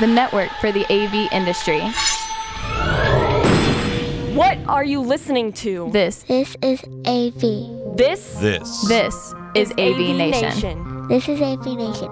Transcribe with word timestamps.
the 0.00 0.06
network 0.06 0.50
for 0.60 0.70
the 0.70 0.84
AV 0.92 1.32
industry. 1.32 1.80
What 4.34 4.58
are 4.68 4.84
you 4.84 5.00
listening 5.00 5.52
to? 5.54 5.90
This, 5.92 6.22
This 6.22 6.56
is 6.62 6.82
AV. 7.06 7.96
This 7.96 8.34
This. 8.34 8.86
this 8.86 9.34
is 9.56 9.72
AV, 9.72 10.14
Nation. 10.16 11.08
This 11.08 11.28
is 11.28 11.40
AV 11.40 11.66
Nation. 11.76 12.10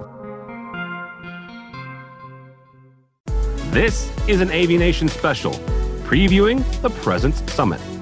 This 3.70 4.10
is 4.26 4.40
an 4.40 4.50
AV 4.50 4.70
Nation 4.70 5.08
special, 5.08 5.52
previewing 6.08 6.64
the 6.82 6.90
Presence 6.90 7.40
Summit. 7.52 7.95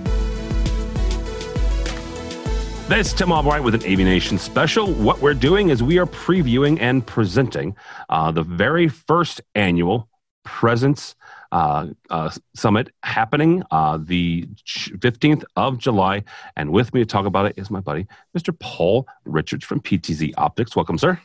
This 2.87 3.07
is 3.09 3.15
Tim 3.15 3.33
Albright 3.33 3.65
with 3.65 3.75
an 3.75 3.83
AV 3.91 4.01
Nation 4.01 4.37
special. 4.37 4.93
What 4.93 5.23
we're 5.23 5.33
doing 5.33 5.71
is 5.71 5.83
we 5.83 5.99
are 5.99 6.05
previewing 6.05 6.79
and 6.83 7.05
presenting 7.05 7.75
uh, 8.11 8.31
the 8.31 8.43
very 8.43 8.89
first 8.89 9.41
annual 9.55 10.07
Presence 10.45 11.15
uh, 11.51 11.87
uh, 12.11 12.31
Summit 12.55 12.91
happening 13.03 13.63
uh, 13.71 13.99
the 13.99 14.47
15th 14.67 15.45
of 15.57 15.79
July. 15.79 16.25
And 16.57 16.73
with 16.73 16.93
me 16.93 17.01
to 17.01 17.07
talk 17.07 17.25
about 17.25 17.47
it 17.47 17.55
is 17.57 17.71
my 17.71 17.81
buddy, 17.81 18.07
Mr. 18.37 18.57
Paul 18.59 19.09
Richards 19.25 19.65
from 19.65 19.81
PTZ 19.81 20.35
Optics. 20.37 20.77
Welcome, 20.77 20.99
sir. 20.99 21.19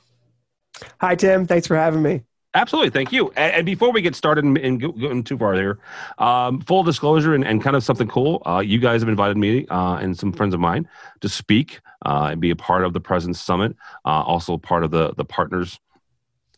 Hi, 1.01 1.15
Tim. 1.15 1.45
Thanks 1.45 1.67
for 1.67 1.75
having 1.75 2.01
me. 2.01 2.21
Absolutely, 2.55 2.89
thank 2.89 3.11
you. 3.11 3.29
And, 3.35 3.53
and 3.53 3.65
before 3.65 3.91
we 3.91 4.01
get 4.01 4.15
started 4.15 4.43
and, 4.43 4.81
going 4.81 5.23
too 5.23 5.37
far 5.37 5.53
here, 5.53 5.77
um, 6.17 6.61
full 6.61 6.81
disclosure 6.81 7.35
and, 7.35 7.45
and 7.45 7.61
kind 7.61 7.75
of 7.75 7.83
something 7.83 8.07
cool. 8.07 8.41
Uh, 8.45 8.59
you 8.59 8.79
guys 8.79 9.01
have 9.01 9.09
invited 9.09 9.37
me 9.37 9.67
uh, 9.67 9.95
and 9.97 10.17
some 10.17 10.33
friends 10.33 10.55
of 10.55 10.59
mine 10.59 10.87
to 11.21 11.29
speak 11.29 11.79
uh, 12.07 12.29
and 12.31 12.41
be 12.41 12.49
a 12.49 12.55
part 12.55 12.83
of 12.83 12.93
the 12.93 12.99
Presence 12.99 13.39
Summit. 13.39 13.75
Uh, 14.03 14.23
also 14.23 14.57
part 14.57 14.83
of 14.83 14.89
the 14.89 15.13
the 15.13 15.25
partners 15.25 15.79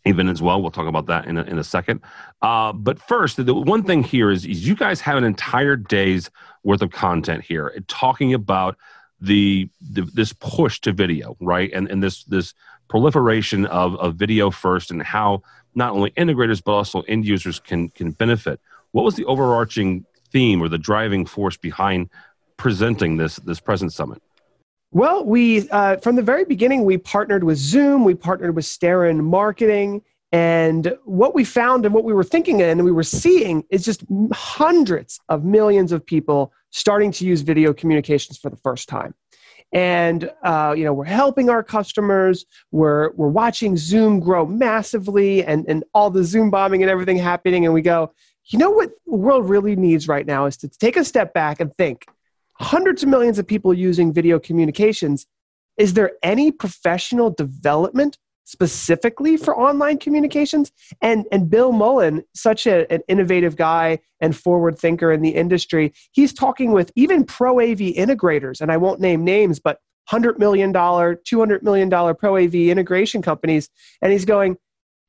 event 0.05 0.29
as 0.29 0.41
well. 0.41 0.61
We'll 0.61 0.71
talk 0.71 0.87
about 0.87 1.07
that 1.07 1.25
in 1.25 1.37
a, 1.37 1.43
in 1.43 1.59
a 1.59 1.63
second. 1.63 2.01
Uh, 2.41 2.71
but 2.71 2.99
first, 2.99 3.45
the 3.45 3.53
one 3.53 3.83
thing 3.83 4.01
here 4.01 4.31
is, 4.31 4.45
is 4.45 4.65
you 4.65 4.75
guys 4.75 5.01
have 5.01 5.17
an 5.17 5.25
entire 5.25 5.75
day's 5.75 6.29
worth 6.63 6.81
of 6.81 6.91
content 6.91 7.43
here 7.43 7.73
talking 7.87 8.33
about 8.33 8.77
the, 9.19 9.69
the 9.81 10.01
this 10.13 10.33
push 10.33 10.79
to 10.81 10.93
video, 10.93 11.35
right? 11.41 11.69
And 11.73 11.89
and 11.89 12.01
this 12.01 12.23
this 12.23 12.53
proliferation 12.87 13.65
of, 13.67 13.95
of 13.97 14.15
video 14.15 14.51
first 14.51 14.91
and 14.91 15.01
how 15.01 15.41
not 15.75 15.91
only 15.93 16.11
integrators 16.11 16.61
but 16.63 16.73
also 16.73 17.01
end 17.01 17.25
users 17.25 17.59
can 17.59 17.89
can 17.89 18.11
benefit. 18.11 18.59
What 18.91 19.05
was 19.05 19.15
the 19.15 19.25
overarching 19.25 20.05
theme 20.31 20.61
or 20.61 20.69
the 20.69 20.77
driving 20.77 21.25
force 21.25 21.57
behind 21.57 22.09
presenting 22.57 23.17
this 23.17 23.37
this 23.37 23.59
Presence 23.59 23.95
Summit? 23.95 24.21
Well, 24.91 25.23
we 25.23 25.69
uh, 25.69 25.97
from 25.97 26.15
the 26.15 26.21
very 26.21 26.45
beginning 26.45 26.83
we 26.83 26.97
partnered 26.97 27.43
with 27.43 27.57
Zoom, 27.57 28.03
we 28.03 28.13
partnered 28.13 28.55
with 28.55 28.65
Starin 28.65 29.23
Marketing, 29.23 30.01
and 30.31 30.97
what 31.05 31.35
we 31.35 31.43
found 31.43 31.85
and 31.85 31.93
what 31.93 32.03
we 32.03 32.13
were 32.13 32.23
thinking 32.23 32.61
and 32.61 32.83
we 32.83 32.91
were 32.91 33.03
seeing 33.03 33.63
is 33.69 33.83
just 33.83 34.03
hundreds 34.33 35.19
of 35.29 35.43
millions 35.43 35.91
of 35.91 36.05
people 36.05 36.53
starting 36.69 37.11
to 37.11 37.25
use 37.25 37.41
video 37.41 37.73
communications 37.73 38.37
for 38.37 38.49
the 38.49 38.57
first 38.57 38.87
time. 38.87 39.13
And 39.73 40.29
uh, 40.43 40.73
you 40.77 40.83
know 40.83 40.93
we're 40.93 41.05
helping 41.05 41.49
our 41.49 41.63
customers. 41.63 42.45
We're 42.71 43.11
we're 43.11 43.29
watching 43.29 43.77
Zoom 43.77 44.19
grow 44.19 44.45
massively, 44.45 45.43
and 45.45 45.65
and 45.67 45.83
all 45.93 46.09
the 46.09 46.23
Zoom 46.23 46.51
bombing 46.51 46.83
and 46.83 46.91
everything 46.91 47.17
happening. 47.17 47.65
And 47.65 47.73
we 47.73 47.81
go, 47.81 48.13
you 48.45 48.59
know 48.59 48.71
what 48.71 48.91
the 49.05 49.15
world 49.15 49.49
really 49.49 49.75
needs 49.75 50.07
right 50.07 50.25
now 50.25 50.45
is 50.45 50.57
to 50.57 50.69
take 50.69 50.97
a 50.97 51.05
step 51.05 51.33
back 51.33 51.59
and 51.59 51.75
think 51.77 52.05
hundreds 52.53 53.03
of 53.03 53.09
millions 53.09 53.39
of 53.39 53.47
people 53.47 53.73
using 53.73 54.13
video 54.13 54.39
communications. 54.39 55.25
Is 55.77 55.93
there 55.93 56.11
any 56.21 56.51
professional 56.51 57.31
development 57.31 58.17
specifically 58.43 59.37
for 59.37 59.57
online 59.57 59.97
communications? 59.97 60.71
And, 61.01 61.25
and 61.31 61.49
Bill 61.49 61.71
Mullen, 61.71 62.23
such 62.33 62.67
a, 62.67 62.91
an 62.91 63.01
innovative 63.07 63.55
guy 63.55 63.99
and 64.19 64.35
forward 64.35 64.77
thinker 64.77 65.11
in 65.11 65.21
the 65.21 65.29
industry, 65.29 65.93
he's 66.11 66.33
talking 66.33 66.71
with 66.71 66.91
even 66.95 67.23
pro 67.23 67.59
AV 67.59 67.77
integrators, 67.77 68.61
and 68.61 68.71
I 68.71 68.77
won't 68.77 68.99
name 68.99 69.23
names, 69.23 69.59
but 69.59 69.79
$100 70.11 70.39
million, 70.39 70.73
$200 70.73 71.61
million 71.63 72.15
pro 72.15 72.37
AV 72.37 72.55
integration 72.55 73.21
companies. 73.21 73.69
And 74.01 74.11
he's 74.11 74.25
going, 74.25 74.57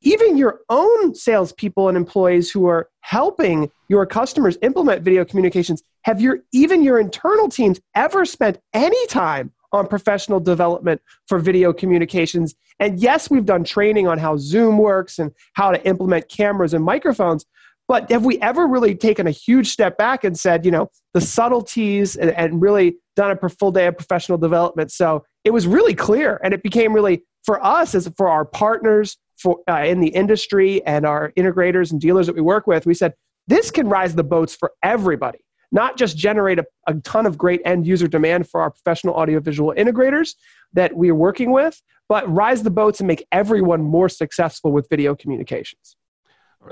even 0.02 0.36
your 0.36 0.60
own 0.68 1.14
salespeople 1.14 1.88
and 1.88 1.96
employees 1.96 2.50
who 2.50 2.66
are 2.66 2.88
helping 3.00 3.70
your 3.88 4.04
customers 4.06 4.58
implement 4.62 5.02
video 5.02 5.24
communications, 5.24 5.82
have 6.02 6.20
your 6.20 6.40
even 6.52 6.82
your 6.82 6.98
internal 6.98 7.48
teams 7.48 7.80
ever 7.94 8.24
spent 8.24 8.58
any 8.72 9.06
time 9.06 9.52
on 9.72 9.86
professional 9.86 10.40
development 10.40 11.00
for 11.26 11.38
video 11.38 11.72
communications? 11.72 12.54
And 12.78 13.00
yes, 13.00 13.30
we've 13.30 13.46
done 13.46 13.64
training 13.64 14.08
on 14.08 14.18
how 14.18 14.36
Zoom 14.36 14.78
works 14.78 15.18
and 15.18 15.32
how 15.54 15.70
to 15.70 15.86
implement 15.86 16.28
cameras 16.28 16.74
and 16.74 16.84
microphones. 16.84 17.46
But 17.88 18.10
have 18.10 18.24
we 18.24 18.38
ever 18.40 18.66
really 18.66 18.94
taken 18.94 19.26
a 19.26 19.30
huge 19.30 19.68
step 19.68 19.98
back 19.98 20.24
and 20.24 20.38
said, 20.38 20.64
you 20.64 20.70
know, 20.70 20.88
the 21.14 21.20
subtleties 21.20 22.16
and, 22.16 22.30
and 22.30 22.62
really 22.62 22.96
done 23.16 23.36
a 23.40 23.48
full 23.48 23.72
day 23.72 23.86
of 23.86 23.96
professional 23.96 24.38
development? 24.38 24.92
So 24.92 25.24
it 25.44 25.50
was 25.50 25.66
really 25.66 25.94
clear, 25.94 26.40
and 26.42 26.54
it 26.54 26.62
became 26.62 26.92
really 26.92 27.22
for 27.44 27.64
us 27.64 27.94
as 27.94 28.10
for 28.16 28.28
our 28.28 28.44
partners 28.44 29.18
for 29.36 29.58
uh, 29.68 29.84
in 29.84 30.00
the 30.00 30.08
industry 30.08 30.84
and 30.86 31.04
our 31.04 31.32
integrators 31.32 31.90
and 31.90 32.00
dealers 32.00 32.26
that 32.26 32.36
we 32.36 32.40
work 32.40 32.66
with. 32.66 32.86
We 32.86 32.94
said 32.94 33.14
this 33.48 33.70
can 33.70 33.88
rise 33.88 34.14
the 34.14 34.24
boats 34.24 34.54
for 34.54 34.72
everybody, 34.82 35.40
not 35.72 35.96
just 35.96 36.16
generate 36.16 36.58
a, 36.58 36.66
a 36.86 36.94
ton 36.94 37.26
of 37.26 37.36
great 37.36 37.60
end 37.64 37.86
user 37.86 38.06
demand 38.06 38.48
for 38.48 38.60
our 38.60 38.70
professional 38.70 39.14
audiovisual 39.14 39.74
integrators 39.76 40.34
that 40.74 40.94
we 40.94 41.10
are 41.10 41.14
working 41.14 41.50
with, 41.50 41.82
but 42.08 42.30
rise 42.32 42.62
the 42.62 42.70
boats 42.70 43.00
and 43.00 43.08
make 43.08 43.26
everyone 43.32 43.82
more 43.82 44.08
successful 44.08 44.70
with 44.70 44.88
video 44.88 45.16
communications. 45.16 45.96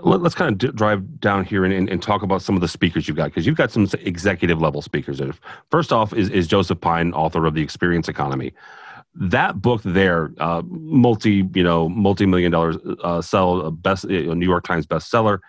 Let, 0.03 0.21
us 0.23 0.35
kind 0.35 0.53
of 0.53 0.59
d- 0.59 0.77
drive 0.77 1.19
down 1.19 1.45
here 1.45 1.65
and, 1.65 1.75
and, 1.75 1.89
and, 1.89 2.01
talk 2.01 2.23
about 2.23 2.43
some 2.43 2.55
of 2.55 2.61
the 2.61 2.69
speakers 2.69 3.09
you've 3.09 3.17
got 3.17 3.25
because 3.25 3.45
you've 3.45 3.57
got 3.57 3.73
some 3.73 3.89
executive 4.03 4.61
level 4.61 4.83
speakers. 4.83 5.21
First 5.71 5.93
off 5.93 6.13
is, 6.13 6.31
is 6.31 6.47
Joseph 6.47 6.81
Pine, 6.81 7.13
author 7.13 7.45
of 7.45 7.55
The 7.55 7.63
Experience 7.63 8.09
Economy. 8.09 8.53
That 9.17 9.61
book 9.61 9.83
there, 9.85 10.31
uh, 10.39 10.63
multi 10.65 11.45
you 11.55 11.65
know 11.65 11.89
multi 11.89 12.25
million 12.25 12.53
dollars 12.53 12.77
uh, 13.03 13.21
sell 13.21 13.73
best 13.73 14.05
uh, 14.05 14.09
New 14.09 14.47
York 14.47 14.65
Times 14.65 14.87
bestseller. 14.87 15.41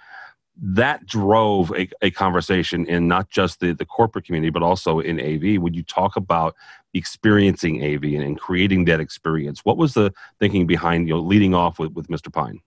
That 0.63 1.05
drove 1.07 1.71
a, 1.75 1.89
a 2.01 2.11
conversation 2.11 2.85
in 2.85 3.07
not 3.07 3.29
just 3.29 3.59
the, 3.59 3.73
the 3.73 3.85
corporate 3.85 4.25
community 4.25 4.51
but 4.51 4.61
also 4.61 4.99
in 4.99 5.19
AV. 5.19 5.61
Would 5.61 5.75
you 5.75 5.83
talk 5.83 6.15
about 6.15 6.55
experiencing 6.93 7.83
AV 7.83 8.03
and, 8.03 8.23
and 8.23 8.39
creating 8.39 8.85
that 8.85 8.99
experience? 8.99 9.65
What 9.65 9.77
was 9.77 9.95
the 9.95 10.13
thinking 10.39 10.67
behind 10.67 11.07
you 11.07 11.15
know 11.15 11.21
leading 11.21 11.55
off 11.55 11.79
with, 11.79 11.93
with 11.93 12.07
Mr. 12.07 12.31
Pine? 12.31 12.61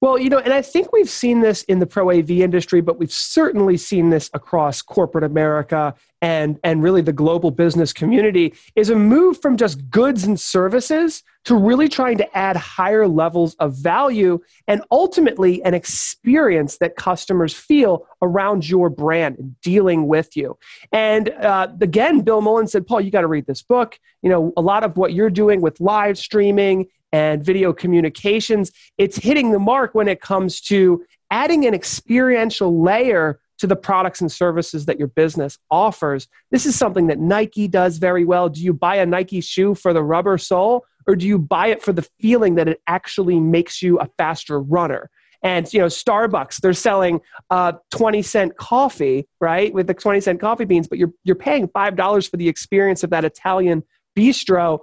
Well, 0.00 0.18
you 0.18 0.30
know, 0.30 0.38
and 0.38 0.52
I 0.52 0.62
think 0.62 0.92
we've 0.92 1.10
seen 1.10 1.40
this 1.40 1.62
in 1.64 1.78
the 1.78 1.86
pro 1.86 2.10
AV 2.10 2.30
industry, 2.30 2.80
but 2.80 2.98
we've 2.98 3.12
certainly 3.12 3.76
seen 3.76 4.08
this 4.10 4.30
across 4.32 4.80
corporate 4.80 5.24
America 5.24 5.94
and, 6.22 6.58
and 6.64 6.82
really 6.82 7.02
the 7.02 7.12
global 7.12 7.50
business 7.50 7.92
community 7.92 8.54
is 8.76 8.90
a 8.90 8.96
move 8.96 9.40
from 9.40 9.56
just 9.56 9.90
goods 9.90 10.24
and 10.24 10.38
services 10.38 11.22
to 11.44 11.54
really 11.54 11.88
trying 11.88 12.18
to 12.18 12.36
add 12.36 12.56
higher 12.56 13.08
levels 13.08 13.54
of 13.56 13.74
value 13.74 14.38
and 14.68 14.82
ultimately 14.90 15.62
an 15.64 15.74
experience 15.74 16.78
that 16.78 16.96
customers 16.96 17.54
feel 17.54 18.06
around 18.22 18.68
your 18.68 18.90
brand 18.90 19.38
and 19.38 19.60
dealing 19.60 20.06
with 20.06 20.36
you. 20.36 20.58
And 20.92 21.30
uh, 21.30 21.68
again, 21.80 22.20
Bill 22.20 22.40
Mullen 22.40 22.66
said, 22.66 22.86
Paul, 22.86 23.00
you 23.00 23.10
got 23.10 23.22
to 23.22 23.26
read 23.26 23.46
this 23.46 23.62
book. 23.62 23.98
You 24.22 24.30
know, 24.30 24.52
a 24.56 24.60
lot 24.60 24.84
of 24.84 24.96
what 24.96 25.14
you're 25.14 25.30
doing 25.30 25.60
with 25.60 25.80
live 25.80 26.18
streaming 26.18 26.86
and 27.12 27.44
video 27.44 27.72
communications, 27.72 28.70
it's 28.98 29.16
hitting 29.16 29.52
the 29.52 29.58
mark 29.58 29.94
when 29.94 30.08
it 30.08 30.20
comes 30.20 30.60
to 30.62 31.04
adding 31.30 31.66
an 31.66 31.74
experiential 31.74 32.82
layer 32.82 33.40
to 33.58 33.66
the 33.66 33.76
products 33.76 34.20
and 34.20 34.32
services 34.32 34.86
that 34.86 34.98
your 34.98 35.08
business 35.08 35.58
offers. 35.70 36.28
This 36.50 36.64
is 36.64 36.76
something 36.76 37.08
that 37.08 37.18
Nike 37.18 37.68
does 37.68 37.98
very 37.98 38.24
well. 38.24 38.48
Do 38.48 38.62
you 38.62 38.72
buy 38.72 38.96
a 38.96 39.06
Nike 39.06 39.40
shoe 39.40 39.74
for 39.74 39.92
the 39.92 40.02
rubber 40.02 40.38
sole 40.38 40.86
or 41.06 41.14
do 41.14 41.26
you 41.26 41.38
buy 41.38 41.68
it 41.68 41.82
for 41.82 41.92
the 41.92 42.06
feeling 42.20 42.54
that 42.54 42.68
it 42.68 42.80
actually 42.86 43.38
makes 43.38 43.82
you 43.82 43.98
a 43.98 44.08
faster 44.16 44.60
runner? 44.60 45.10
And 45.42 45.72
you 45.72 45.80
know, 45.80 45.86
Starbucks, 45.86 46.60
they're 46.60 46.72
selling 46.72 47.20
uh, 47.50 47.72
20 47.90 48.22
cent 48.22 48.56
coffee, 48.56 49.26
right? 49.40 49.72
With 49.72 49.86
the 49.86 49.94
20 49.94 50.20
cent 50.20 50.40
coffee 50.40 50.66
beans, 50.66 50.86
but 50.86 50.98
you're 50.98 51.12
you're 51.24 51.36
paying 51.36 51.68
five 51.68 51.96
dollars 51.96 52.26
for 52.26 52.36
the 52.36 52.48
experience 52.48 53.02
of 53.04 53.10
that 53.10 53.24
Italian 53.24 53.82
bistro 54.16 54.80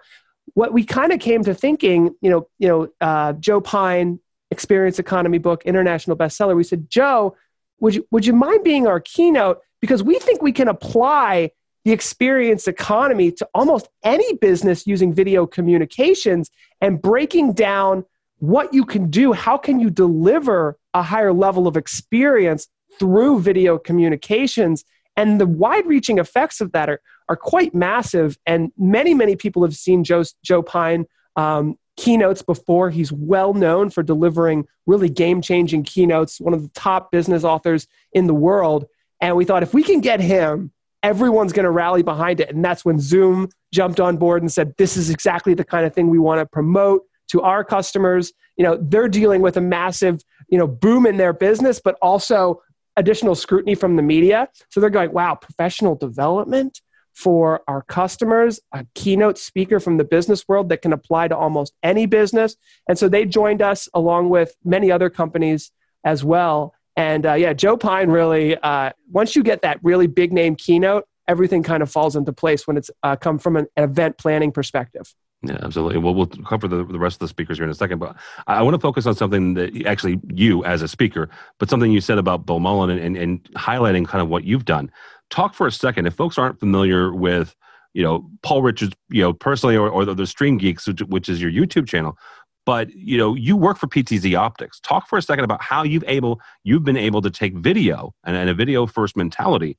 what 0.58 0.74
we 0.74 0.84
kind 0.84 1.14
of 1.14 1.20
came 1.20 1.44
to 1.44 1.54
thinking, 1.54 2.16
you 2.20 2.32
know, 2.32 2.48
you 2.58 2.68
know, 2.68 2.90
uh, 3.00 3.34
Joe 3.34 3.62
Pine, 3.62 4.20
Experience 4.50 4.98
Economy 4.98 5.38
book, 5.38 5.62
international 5.66 6.18
bestseller. 6.18 6.56
We 6.56 6.64
said, 6.64 6.90
Joe, 6.90 7.38
would 7.80 7.94
you 7.94 8.08
would 8.10 8.26
you 8.26 8.34
mind 8.34 8.64
being 8.64 8.88
our 8.88 9.00
keynote 9.00 9.60
because 9.82 10.02
we 10.02 10.18
think 10.18 10.42
we 10.42 10.52
can 10.52 10.68
apply 10.68 11.52
the 11.86 11.92
experience 11.92 12.68
economy 12.68 13.32
to 13.34 13.48
almost 13.54 13.88
any 14.04 14.34
business 14.38 14.88
using 14.88 15.14
video 15.14 15.46
communications 15.46 16.50
and 16.82 17.04
breaking 17.04 17.54
down 17.54 18.04
what 18.40 18.74
you 18.74 18.84
can 18.84 19.12
do. 19.12 19.34
How 19.34 19.60
can 19.60 19.80
you 19.80 19.92
deliver 19.92 20.80
a 20.96 21.04
higher 21.04 21.34
level 21.34 21.68
of 21.68 21.78
experience 21.78 22.68
through 22.98 23.42
video 23.42 23.78
communications? 23.78 24.84
And 25.18 25.42
the 25.42 25.48
wide 25.48 25.86
reaching 25.86 26.20
effects 26.20 26.62
of 26.62 26.72
that 26.72 26.90
are, 26.90 27.02
are 27.28 27.36
quite 27.36 27.74
massive. 27.76 28.38
And 28.46 28.72
many, 28.78 29.14
many 29.14 29.36
people 29.36 29.64
have 29.64 29.76
seen 29.76 30.04
Joe, 30.04 30.24
Joe 30.44 30.62
Pine 30.62 31.06
um, 31.36 31.78
keynotes 31.98 32.44
before. 32.44 32.92
He's 32.92 33.12
well 33.12 33.54
known 33.54 33.90
for 33.90 34.04
delivering 34.04 34.68
really 34.86 35.10
game 35.10 35.42
changing 35.42 35.84
keynotes, 35.84 36.40
one 36.40 36.54
of 36.54 36.62
the 36.62 36.70
top 36.70 37.12
business 37.12 37.44
authors 37.44 37.88
in 38.14 38.28
the 38.28 38.34
world. 38.34 38.86
And 39.20 39.36
we 39.36 39.44
thought 39.44 39.64
if 39.64 39.74
we 39.74 39.84
can 39.84 40.00
get 40.00 40.22
him, 40.22 40.72
everyone's 41.04 41.54
going 41.54 41.66
to 41.66 41.72
rally 41.72 42.04
behind 42.04 42.40
it. 42.40 42.54
And 42.54 42.64
that's 42.64 42.86
when 42.86 43.00
Zoom 43.00 43.50
jumped 43.74 44.00
on 44.00 44.18
board 44.18 44.44
and 44.44 44.52
said, 44.52 44.74
this 44.78 44.96
is 44.96 45.10
exactly 45.10 45.54
the 45.54 45.64
kind 45.64 45.86
of 45.86 45.94
thing 45.94 46.10
we 46.10 46.20
want 46.20 46.40
to 46.40 46.46
promote 46.46 47.04
to 47.30 47.42
our 47.42 47.64
customers. 47.64 48.32
You 48.56 48.64
know, 48.64 48.78
they're 48.80 49.10
dealing 49.10 49.42
with 49.42 49.58
a 49.58 49.62
massive, 49.62 50.22
you 50.50 50.58
know, 50.58 50.68
boom 50.68 51.06
in 51.06 51.18
their 51.18 51.34
business, 51.34 51.82
but 51.84 51.96
also 52.02 52.62
additional 52.98 53.36
scrutiny 53.36 53.76
from 53.76 53.96
the 53.96 54.02
media. 54.02 54.50
So 54.70 54.82
they're 54.82 54.90
going, 54.90 55.14
wow, 55.14 55.36
professional 55.36 55.96
development 55.96 56.82
for 57.14 57.62
our 57.68 57.82
customers, 57.82 58.60
a 58.74 58.86
keynote 58.94 59.38
speaker 59.38 59.80
from 59.80 59.98
the 59.98 60.04
business 60.04 60.48
world 60.48 60.70
that 60.70 60.84
can 60.84 60.94
apply 60.94 61.28
to 61.30 61.36
almost 61.36 61.74
any 61.82 62.06
business. 62.06 62.58
And 62.88 63.00
so 63.00 63.10
they 63.10 63.26
joined 63.26 63.62
us 63.62 63.90
along 63.94 64.30
with 64.30 64.56
many 64.64 64.92
other 64.92 65.10
companies 65.10 65.72
as 66.04 66.24
well. 66.24 66.76
And 66.96 67.26
uh, 67.26 67.34
yeah, 67.34 67.54
Joe 67.54 67.78
Pine 67.78 68.10
really, 68.10 68.56
uh, 68.58 68.92
once 69.12 69.36
you 69.36 69.42
get 69.42 69.62
that 69.64 69.80
really 69.82 70.08
big 70.08 70.32
name 70.34 70.56
keynote, 70.56 71.06
everything 71.28 71.64
kind 71.64 71.82
of 71.82 71.92
falls 71.92 72.16
into 72.16 72.34
place 72.34 72.68
when 72.68 72.78
it's 72.78 72.92
uh, 73.04 73.16
come 73.16 73.40
from 73.40 73.56
an, 73.56 73.68
an 73.76 73.84
event 73.84 74.18
planning 74.18 74.52
perspective. 74.52 75.14
Yeah, 75.44 75.58
absolutely. 75.62 76.00
Well, 76.00 76.16
we'll 76.16 76.28
cover 76.28 76.68
the, 76.68 76.84
the 76.84 76.98
rest 76.98 77.16
of 77.16 77.20
the 77.20 77.28
speakers 77.28 77.58
here 77.58 77.66
in 77.66 77.70
a 77.70 77.76
second, 77.76 78.00
but 78.00 78.16
I, 78.48 78.64
want 78.64 78.74
to 78.74 78.80
focus 78.80 79.06
on 79.06 79.14
something 79.14 79.54
that 79.54 79.86
actually 79.86 80.20
you 80.34 80.66
as 80.66 80.82
a 80.82 80.88
speaker, 80.88 81.30
but 81.60 81.70
something 81.70 81.92
you 81.92 82.02
said 82.02 82.18
about 82.18 82.48
Bill 82.48 82.60
Mullen 82.60 82.90
and, 82.90 83.00
and, 83.00 83.18
and 83.18 83.44
highlighting 83.54 84.08
kind 84.08 84.22
of 84.22 84.30
what 84.30 84.46
you've 84.46 84.66
done. 84.66 84.92
Talk 85.30 85.54
for 85.54 85.68
a 85.68 85.72
second. 85.72 86.08
If 86.08 86.16
folks 86.16 86.40
aren't 86.40 86.60
familiar 86.60 87.14
with, 87.14 87.56
you 87.94 88.02
know, 88.02 88.28
Paul 88.42 88.64
Richards, 88.64 88.96
you 89.10 89.22
know, 89.22 89.32
personally, 89.32 89.78
or, 89.78 89.90
or 89.90 90.06
the, 90.06 90.16
the 90.16 90.26
Stream 90.26 90.58
Geeks, 90.58 90.88
which, 90.88 91.02
which 91.02 91.30
is 91.30 91.40
your 91.40 91.52
YouTube 91.52 91.88
channel, 91.88 92.18
but 92.66 92.94
you 92.94 93.18
know, 93.18 93.36
you 93.36 93.56
work 93.56 93.78
for 93.78 93.88
PTZ 93.88 94.38
Optics. 94.38 94.80
Talk 94.80 95.08
for 95.08 95.18
a 95.18 95.22
second 95.22 95.46
about 95.46 95.62
how 95.62 95.84
you've 95.84 96.04
able 96.08 96.42
you've 96.64 96.84
been 96.84 96.98
able 96.98 97.22
to 97.22 97.30
take 97.30 97.56
video 97.56 98.14
and, 98.26 98.36
and 98.36 98.50
a 98.50 98.54
video 98.54 98.88
first 98.88 99.16
mentality 99.16 99.78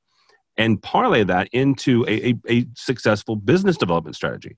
and 0.57 0.81
parlay 0.81 1.23
that 1.23 1.49
into 1.51 2.03
a, 2.07 2.29
a, 2.29 2.33
a 2.49 2.65
successful 2.75 3.35
business 3.35 3.77
development 3.77 4.15
strategy. 4.15 4.57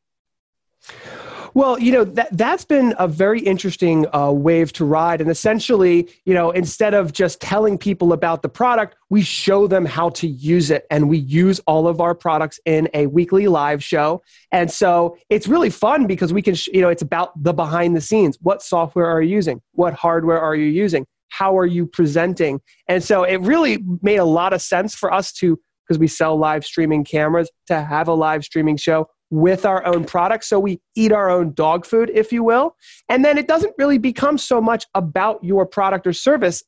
Well, 1.54 1.78
you 1.78 1.92
know 1.92 2.06
that 2.06 2.30
that's 2.32 2.64
been 2.64 2.96
a 2.98 3.08
very 3.08 3.42
interesting 3.42 4.06
uh, 4.16 4.32
wave 4.32 4.72
to 4.74 4.86
ride, 4.86 5.20
and 5.20 5.30
essentially, 5.30 6.10
you 6.24 6.34
know, 6.34 6.52
instead 6.52 6.94
of 6.94 7.12
just 7.12 7.42
telling 7.42 7.78
people 7.78 8.14
about 8.14 8.42
the 8.42 8.48
product, 8.48 8.96
we 9.10 9.22
show 9.22 9.68
them 9.68 9.86
how 9.86 10.10
to 10.12 10.28
use 10.28 10.72
it, 10.72 10.86
and 10.90 11.10
we 11.10 11.18
use 11.18 11.60
all 11.68 11.88
of 11.88 12.00
our 12.00 12.16
products 12.16 12.60
in 12.66 12.88
a 12.94 13.08
weekly 13.08 13.48
live 13.48 13.84
show. 13.84 14.22
And 14.52 14.72
so 14.72 15.18
it's 15.30 15.48
really 15.48 15.70
fun 15.70 16.08
because 16.08 16.32
we 16.32 16.42
can, 16.42 16.56
sh- 16.56 16.70
you 16.74 16.80
know, 16.82 16.90
it's 16.90 17.02
about 17.02 17.32
the 17.42 17.54
behind 17.54 17.98
the 17.98 18.02
scenes. 18.02 18.38
What 18.42 18.62
software 18.62 19.08
are 19.08 19.22
you 19.22 19.36
using? 19.36 19.62
What 19.74 19.94
hardware 19.94 20.40
are 20.40 20.56
you 20.56 20.68
using? 20.68 21.06
How 21.28 21.58
are 21.58 21.66
you 21.66 21.86
presenting? 21.86 22.62
And 22.88 23.04
so 23.04 23.24
it 23.24 23.38
really 23.42 23.84
made 24.02 24.18
a 24.18 24.26
lot 24.26 24.54
of 24.54 24.62
sense 24.62 24.96
for 24.96 25.14
us 25.14 25.34
to 25.34 25.60
because 25.86 26.00
we 26.00 26.08
sell 26.08 26.38
live 26.38 26.64
streaming 26.64 27.04
cameras 27.04 27.52
to 27.68 27.82
have 27.82 28.08
a 28.08 28.14
live 28.14 28.46
streaming 28.46 28.78
show 28.78 29.08
with 29.32 29.66
our 29.66 29.84
own 29.86 30.04
products. 30.04 30.48
So 30.48 30.60
we 30.60 30.80
eat 30.96 31.12
our 31.12 31.30
own 31.30 31.54
dog 31.54 31.86
food, 31.86 32.12
if 32.14 32.32
you 32.32 32.44
will. 32.44 32.76
And 33.10 33.26
then 33.26 33.38
it 33.38 33.48
doesn't 33.48 33.74
really 33.78 33.98
become 33.98 34.38
so 34.38 34.62
much 34.62 34.86
about 34.94 35.44
your 35.44 35.66
product 35.66 36.06
or 36.06 36.14
service. 36.14 36.64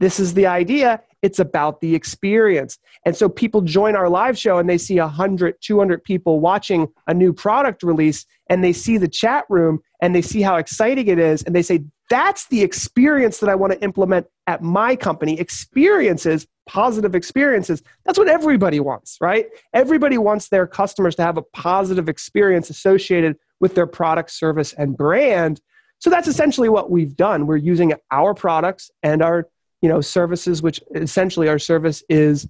This 0.00 0.18
is 0.18 0.32
the 0.32 0.46
idea. 0.46 1.02
It's 1.24 1.38
about 1.38 1.80
the 1.80 1.94
experience. 1.94 2.78
And 3.06 3.16
so 3.16 3.30
people 3.30 3.62
join 3.62 3.96
our 3.96 4.10
live 4.10 4.36
show 4.36 4.58
and 4.58 4.68
they 4.68 4.76
see 4.76 5.00
100, 5.00 5.54
200 5.58 6.04
people 6.04 6.38
watching 6.38 6.86
a 7.06 7.14
new 7.14 7.32
product 7.32 7.82
release 7.82 8.26
and 8.50 8.62
they 8.62 8.74
see 8.74 8.98
the 8.98 9.08
chat 9.08 9.46
room 9.48 9.80
and 10.02 10.14
they 10.14 10.20
see 10.20 10.42
how 10.42 10.56
exciting 10.56 11.08
it 11.08 11.18
is. 11.18 11.42
And 11.42 11.56
they 11.56 11.62
say, 11.62 11.84
that's 12.10 12.46
the 12.48 12.60
experience 12.62 13.38
that 13.38 13.48
I 13.48 13.54
want 13.54 13.72
to 13.72 13.82
implement 13.82 14.26
at 14.46 14.62
my 14.62 14.96
company. 14.96 15.40
Experiences, 15.40 16.46
positive 16.66 17.14
experiences. 17.14 17.82
That's 18.04 18.18
what 18.18 18.28
everybody 18.28 18.78
wants, 18.78 19.16
right? 19.22 19.46
Everybody 19.72 20.18
wants 20.18 20.50
their 20.50 20.66
customers 20.66 21.14
to 21.14 21.22
have 21.22 21.38
a 21.38 21.42
positive 21.54 22.10
experience 22.10 22.68
associated 22.68 23.38
with 23.60 23.74
their 23.74 23.86
product, 23.86 24.30
service, 24.30 24.74
and 24.74 24.94
brand. 24.94 25.62
So 26.00 26.10
that's 26.10 26.28
essentially 26.28 26.68
what 26.68 26.90
we've 26.90 27.16
done. 27.16 27.46
We're 27.46 27.56
using 27.56 27.94
our 28.10 28.34
products 28.34 28.90
and 29.02 29.22
our 29.22 29.48
you 29.84 29.90
know 29.90 30.00
services 30.00 30.62
which 30.62 30.80
essentially 30.94 31.46
our 31.46 31.58
service 31.58 32.02
is 32.08 32.48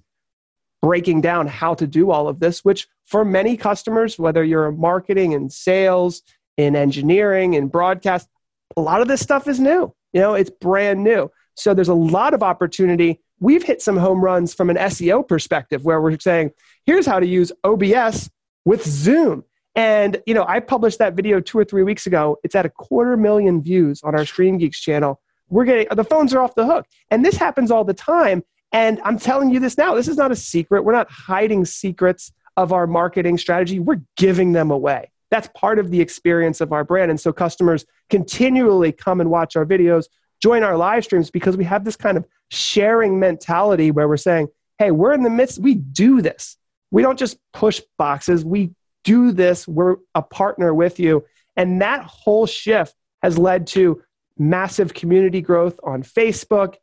breaking 0.81 1.19
down 1.19 1.47
how 1.47 1.73
to 1.73 1.85
do 1.85 2.09
all 2.09 2.29
of 2.29 2.39
this 2.39 2.63
which 2.63 2.87
for 3.03 3.25
many 3.25 3.57
customers 3.57 4.17
whether 4.17 4.41
you're 4.41 4.69
in 4.69 4.79
marketing 4.79 5.33
and 5.33 5.51
sales 5.51 6.21
in 6.55 6.77
engineering 6.77 7.55
and 7.57 7.69
broadcast 7.69 8.29
a 8.77 8.81
lot 8.81 9.01
of 9.01 9.09
this 9.09 9.21
stuff 9.21 9.47
is 9.47 9.59
new. 9.59 9.93
You 10.13 10.21
know 10.21 10.33
it's 10.33 10.49
brand 10.49 11.03
new. 11.03 11.29
So 11.55 11.73
there's 11.73 11.89
a 11.89 11.93
lot 11.93 12.33
of 12.33 12.41
opportunity. 12.41 13.21
We've 13.39 13.63
hit 13.63 13.81
some 13.81 13.97
home 13.97 14.23
runs 14.23 14.53
from 14.53 14.69
an 14.69 14.77
seo 14.77 15.27
perspective 15.27 15.83
where 15.83 16.01
we're 16.01 16.17
saying 16.19 16.51
here's 16.85 17.05
how 17.05 17.19
to 17.19 17.27
use 17.27 17.51
obs 17.63 18.29
with 18.63 18.85
zoom. 18.85 19.43
And 19.75 20.21
you 20.25 20.33
know 20.33 20.45
i 20.47 20.61
published 20.61 20.99
that 20.99 21.15
video 21.15 21.41
two 21.41 21.59
or 21.59 21.65
three 21.65 21.83
weeks 21.83 22.07
ago. 22.07 22.37
It's 22.43 22.55
at 22.55 22.65
a 22.65 22.69
quarter 22.69 23.17
million 23.17 23.61
views 23.61 24.01
on 24.03 24.15
our 24.15 24.25
stream 24.25 24.57
geeks 24.57 24.79
channel 24.79 25.19
we're 25.49 25.65
getting 25.65 25.87
the 25.91 26.03
phones 26.03 26.33
are 26.33 26.41
off 26.41 26.55
the 26.55 26.65
hook. 26.65 26.85
And 27.11 27.23
this 27.23 27.35
happens 27.35 27.71
all 27.71 27.83
the 27.83 27.93
time. 27.93 28.43
And 28.71 28.99
I'm 29.03 29.17
telling 29.17 29.51
you 29.51 29.59
this 29.59 29.77
now. 29.77 29.95
This 29.95 30.07
is 30.07 30.17
not 30.17 30.31
a 30.31 30.35
secret. 30.35 30.83
We're 30.83 30.93
not 30.93 31.09
hiding 31.09 31.65
secrets 31.65 32.31
of 32.57 32.73
our 32.73 32.87
marketing 32.87 33.37
strategy. 33.37 33.79
We're 33.79 34.01
giving 34.17 34.53
them 34.53 34.71
away. 34.71 35.11
That's 35.31 35.49
part 35.55 35.79
of 35.79 35.91
the 35.91 36.01
experience 36.01 36.61
of 36.61 36.71
our 36.71 36.83
brand. 36.83 37.11
And 37.11 37.19
so 37.19 37.33
customers 37.33 37.85
continually 38.09 38.91
come 38.91 39.21
and 39.21 39.29
watch 39.29 39.55
our 39.55 39.65
videos, 39.65 40.05
join 40.41 40.63
our 40.63 40.77
live 40.77 41.03
streams 41.03 41.29
because 41.29 41.57
we 41.57 41.63
have 41.65 41.83
this 41.83 41.95
kind 41.95 42.17
of 42.17 42.25
sharing 42.51 43.19
mentality 43.19 43.91
where 43.91 44.07
we're 44.07 44.17
saying, 44.17 44.47
hey, 44.77 44.91
we're 44.91 45.13
in 45.13 45.23
the 45.23 45.29
midst, 45.29 45.59
we 45.59 45.75
do 45.75 46.21
this. 46.21 46.57
We 46.91 47.01
don't 47.01 47.19
just 47.19 47.37
push 47.53 47.81
boxes, 47.97 48.45
we 48.45 48.71
do 49.03 49.31
this. 49.31 49.67
We're 49.67 49.97
a 50.13 50.21
partner 50.21 50.73
with 50.73 50.99
you. 50.99 51.25
And 51.55 51.81
that 51.81 52.03
whole 52.03 52.45
shift 52.45 52.95
has 53.21 53.37
led 53.37 53.67
to 53.67 54.01
massive 54.37 54.93
community 54.93 55.41
growth 55.41 55.79
on 55.83 56.03
Facebook, 56.03 56.75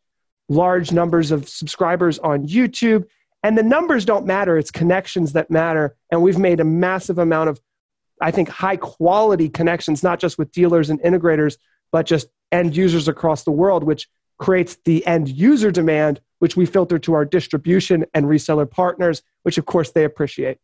large 0.49 0.93
numbers 0.93 1.31
of 1.31 1.49
subscribers 1.49 2.19
on 2.19 2.47
YouTube. 2.47 3.07
And 3.43 3.59
the 3.59 3.63
numbers 3.63 4.05
don't 4.05 4.27
matter, 4.27 4.57
it's 4.57 4.71
connections 4.71 5.33
that 5.33 5.51
matter. 5.51 5.97
And 6.11 6.23
we've 6.23 6.39
made 6.39 6.61
a 6.61 6.65
massive 6.65 7.19
amount 7.19 7.51
of, 7.51 7.61
I 8.21 8.31
think, 8.31 8.49
high 8.49 8.77
quality 8.77 9.49
connections, 9.49 10.03
not 10.03 10.21
just 10.21 10.39
with 10.39 10.53
dealers 10.53 10.91
and 10.91 11.01
integrators, 11.03 11.57
but 11.91 12.07
just 12.07 12.29
end 12.53 12.77
users 12.77 13.09
across 13.09 13.45
the 13.45 13.51
world, 13.51 13.83
which 13.83 14.09
creates 14.39 14.77
the 14.85 15.05
end 15.07 15.29
user 15.29 15.71
demand, 15.71 16.21
which 16.39 16.57
we 16.57 16.67
filter 16.67 16.99
to 17.01 17.15
our 17.15 17.25
distribution 17.25 18.05
and 18.15 18.27
reseller 18.27 18.69
partners, 18.69 19.23
which 19.43 19.59
of 19.59 19.67
course 19.67 19.91
they 19.91 20.05
appreciate. 20.05 20.59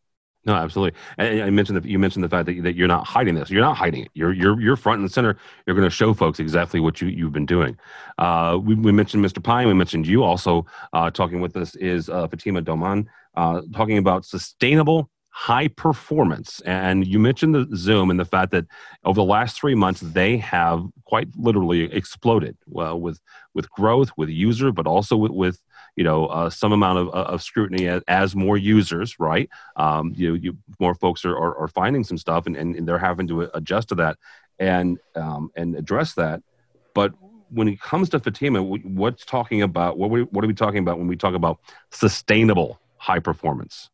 No, 0.45 0.55
absolutely. 0.55 0.97
And 1.17 1.43
I 1.43 1.49
mentioned 1.49 1.77
that 1.77 1.85
you 1.85 1.99
mentioned 1.99 2.23
the 2.23 2.29
fact 2.29 2.45
that, 2.45 2.63
that 2.63 2.75
you're 2.75 2.87
not 2.87 3.05
hiding 3.05 3.35
this. 3.35 3.49
You're 3.49 3.61
not 3.61 3.75
hiding 3.75 4.03
it. 4.03 4.11
You're 4.13 4.31
you're 4.31 4.59
you're 4.59 4.77
front 4.77 5.01
and 5.01 5.11
center. 5.11 5.37
You're 5.65 5.75
going 5.75 5.87
to 5.87 5.93
show 5.93 6.13
folks 6.13 6.39
exactly 6.39 6.79
what 6.79 7.01
you 7.01 7.09
you've 7.09 7.33
been 7.33 7.45
doing. 7.45 7.77
Uh, 8.17 8.57
we, 8.61 8.75
we 8.75 8.91
mentioned 8.91 9.23
Mr. 9.23 9.43
Pine. 9.43 9.67
We 9.67 9.73
mentioned 9.73 10.07
you 10.07 10.23
also 10.23 10.65
uh, 10.93 11.11
talking 11.11 11.41
with 11.41 11.57
us 11.57 11.75
is 11.75 12.09
uh, 12.09 12.27
Fatima 12.27 12.61
Doman 12.61 13.09
uh, 13.35 13.61
talking 13.73 13.97
about 13.97 14.25
sustainable 14.25 15.09
high 15.31 15.67
performance. 15.69 16.59
And 16.65 17.07
you 17.07 17.19
mentioned 17.19 17.55
the 17.55 17.67
Zoom 17.75 18.09
and 18.09 18.19
the 18.19 18.25
fact 18.25 18.51
that 18.51 18.65
over 19.05 19.15
the 19.15 19.23
last 19.23 19.57
three 19.57 19.75
months 19.75 20.01
they 20.01 20.37
have 20.37 20.83
quite 21.05 21.29
literally 21.37 21.83
exploded. 21.93 22.57
Well, 22.67 22.99
with 22.99 23.19
with 23.53 23.69
growth, 23.69 24.11
with 24.17 24.29
user, 24.29 24.71
but 24.71 24.87
also 24.87 25.15
with, 25.15 25.31
with 25.31 25.61
you 25.99 26.05
know 26.05 26.27
uh, 26.27 26.49
some 26.49 26.71
amount 26.71 26.97
of, 26.97 27.09
uh, 27.09 27.33
of 27.33 27.43
scrutiny 27.43 27.89
as, 27.89 28.01
as, 28.07 28.33
more 28.33 28.57
users 28.57 29.19
right? 29.19 29.49
Um, 29.75 30.13
you, 30.15 30.35
you 30.35 30.57
more 30.79 30.95
folks 30.95 31.25
are, 31.25 31.35
are, 31.35 31.57
are, 31.57 31.67
finding 31.67 32.05
some 32.05 32.17
stuff 32.17 32.47
and, 32.47 32.55
and, 32.55 32.87
they're 32.87 32.97
having 32.97 33.27
to 33.27 33.49
adjust 33.53 33.89
to 33.89 33.95
that 33.95 34.15
and 34.59 34.97
um, 35.15 35.51
and 35.57 35.75
address 35.75 36.13
that. 36.13 36.41
But 36.95 37.11
when 37.49 37.67
it 37.67 37.81
comes 37.81 38.07
to 38.09 38.19
fatima 38.19 38.63
what's 38.63 39.25
talking 39.25 39.61
about 39.61 39.97
what, 39.97 40.09
we, 40.09 40.21
what 40.23 40.45
are 40.45 40.47
we 40.47 40.53
talking 40.53 40.79
about 40.79 40.99
when 40.99 41.07
we 41.07 41.17
talk 41.17 41.33
about 41.33 41.59
sustainable 41.91 42.79
high 42.95 43.19
performance? 43.19 43.89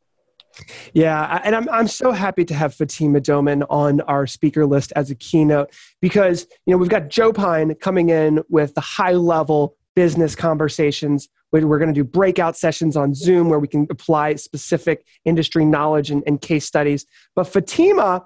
Yeah, 0.94 1.42
and 1.44 1.56
I'm 1.56 1.68
I'm 1.70 1.88
so 1.88 2.12
happy 2.12 2.46
to 2.46 2.54
have 2.54 2.76
Fatima 2.76 3.20
Doman 3.20 3.64
on 3.64 4.02
our 4.02 4.28
speaker 4.28 4.68
list 4.68 4.94
as 4.96 5.10
a 5.10 5.16
keynote 5.16 5.72
because 6.02 6.46
you 6.68 6.72
know 6.72 6.78
we've 6.78 6.96
got 6.98 7.10
Joe 7.10 7.34
Pine 7.34 7.74
coming 7.76 8.10
in 8.10 8.44
with 8.48 8.76
the 8.76 8.82
high 8.82 9.14
level 9.14 9.76
business 9.96 10.36
conversations 10.36 11.30
we're 11.64 11.80
going 11.80 11.94
to 11.94 11.94
do 11.94 12.04
breakout 12.04 12.58
sessions 12.58 12.98
on 12.98 13.14
Zoom 13.14 13.50
where 13.50 13.60
we 13.60 13.68
can 13.68 13.88
apply 13.90 14.36
specific 14.36 15.06
industry 15.24 15.64
knowledge 15.64 16.12
and, 16.12 16.24
and 16.28 16.42
case 16.42 16.66
studies. 16.66 17.06
But 17.36 17.46
Fatima, 17.46 18.26